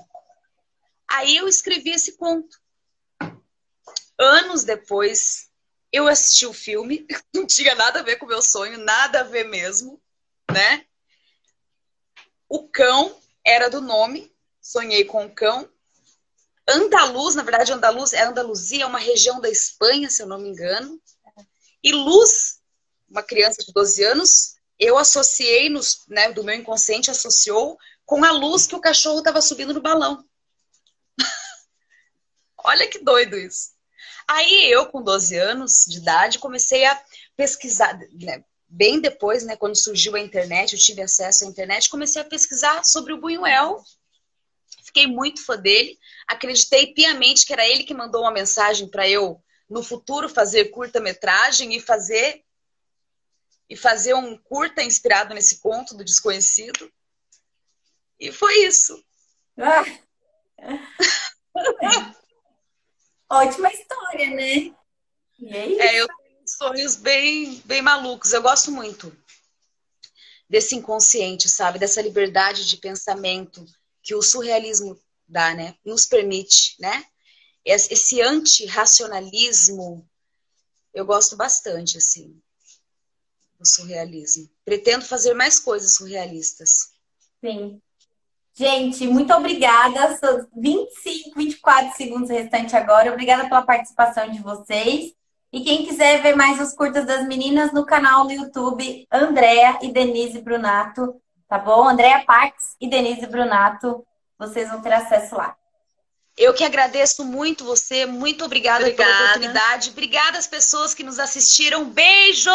[1.09, 2.61] Aí eu escrevi esse conto
[4.21, 5.49] anos depois,
[5.91, 9.25] eu assisti o filme, não tinha nada a ver com o meu sonho, nada a
[9.25, 10.01] ver mesmo,
[10.53, 10.85] né?
[12.49, 15.69] O cão era do nome, sonhei com o cão.
[16.69, 20.51] Andaluz, na verdade, Andaluz é Andaluzia, é uma região da Espanha, se eu não me
[20.51, 21.01] engano.
[21.83, 22.61] E Luz,
[23.09, 28.33] uma criança de 12 anos, eu associei nos, né, do meu inconsciente associou com a
[28.33, 30.25] luz que o cachorro estava subindo no balão.
[32.65, 33.71] Olha que doido isso.
[34.27, 37.03] Aí eu, com 12 anos de idade, comecei a
[37.37, 42.23] pesquisar, né, bem depois, né, quando surgiu a internet, eu tive acesso à internet, comecei
[42.23, 43.83] a pesquisar sobre o Buñuel.
[44.85, 49.43] Fiquei muito fã dele, acreditei piamente que era ele que mandou uma mensagem para eu
[49.71, 52.45] no futuro fazer curta-metragem e fazer
[53.69, 56.93] e fazer um curta inspirado nesse conto do desconhecido.
[58.19, 59.01] E foi isso.
[59.57, 59.85] Ah.
[63.31, 64.75] Ótima história, né?
[65.41, 68.33] É, é, eu tenho sonhos bem, bem malucos.
[68.33, 69.17] Eu gosto muito
[70.49, 71.79] desse inconsciente, sabe?
[71.79, 73.65] Dessa liberdade de pensamento
[74.03, 75.77] que o surrealismo dá, né?
[75.85, 77.05] Nos permite, né?
[77.65, 80.09] Esse antirracionalismo,
[80.95, 82.41] eu gosto bastante, assim
[83.61, 84.49] o surrealismo.
[84.65, 86.93] Pretendo fazer mais coisas surrealistas.
[87.45, 87.81] Sim.
[88.55, 90.17] Gente, muito obrigada.
[90.17, 93.13] São 25, 24 segundos restantes agora.
[93.13, 95.13] Obrigada pela participação de vocês.
[95.53, 99.93] E quem quiser ver mais os curtas das meninas no canal do YouTube, Andréa e
[99.93, 101.89] Denise Brunato, tá bom?
[101.89, 104.07] Andréa Pax e Denise Brunato,
[104.39, 105.57] vocês vão ter acesso lá.
[106.41, 109.13] Eu que agradeço muito você, muito obrigada, obrigada.
[109.13, 109.91] pela oportunidade.
[109.91, 111.85] Obrigada às pessoas que nos assistiram.
[111.85, 112.55] Beijos!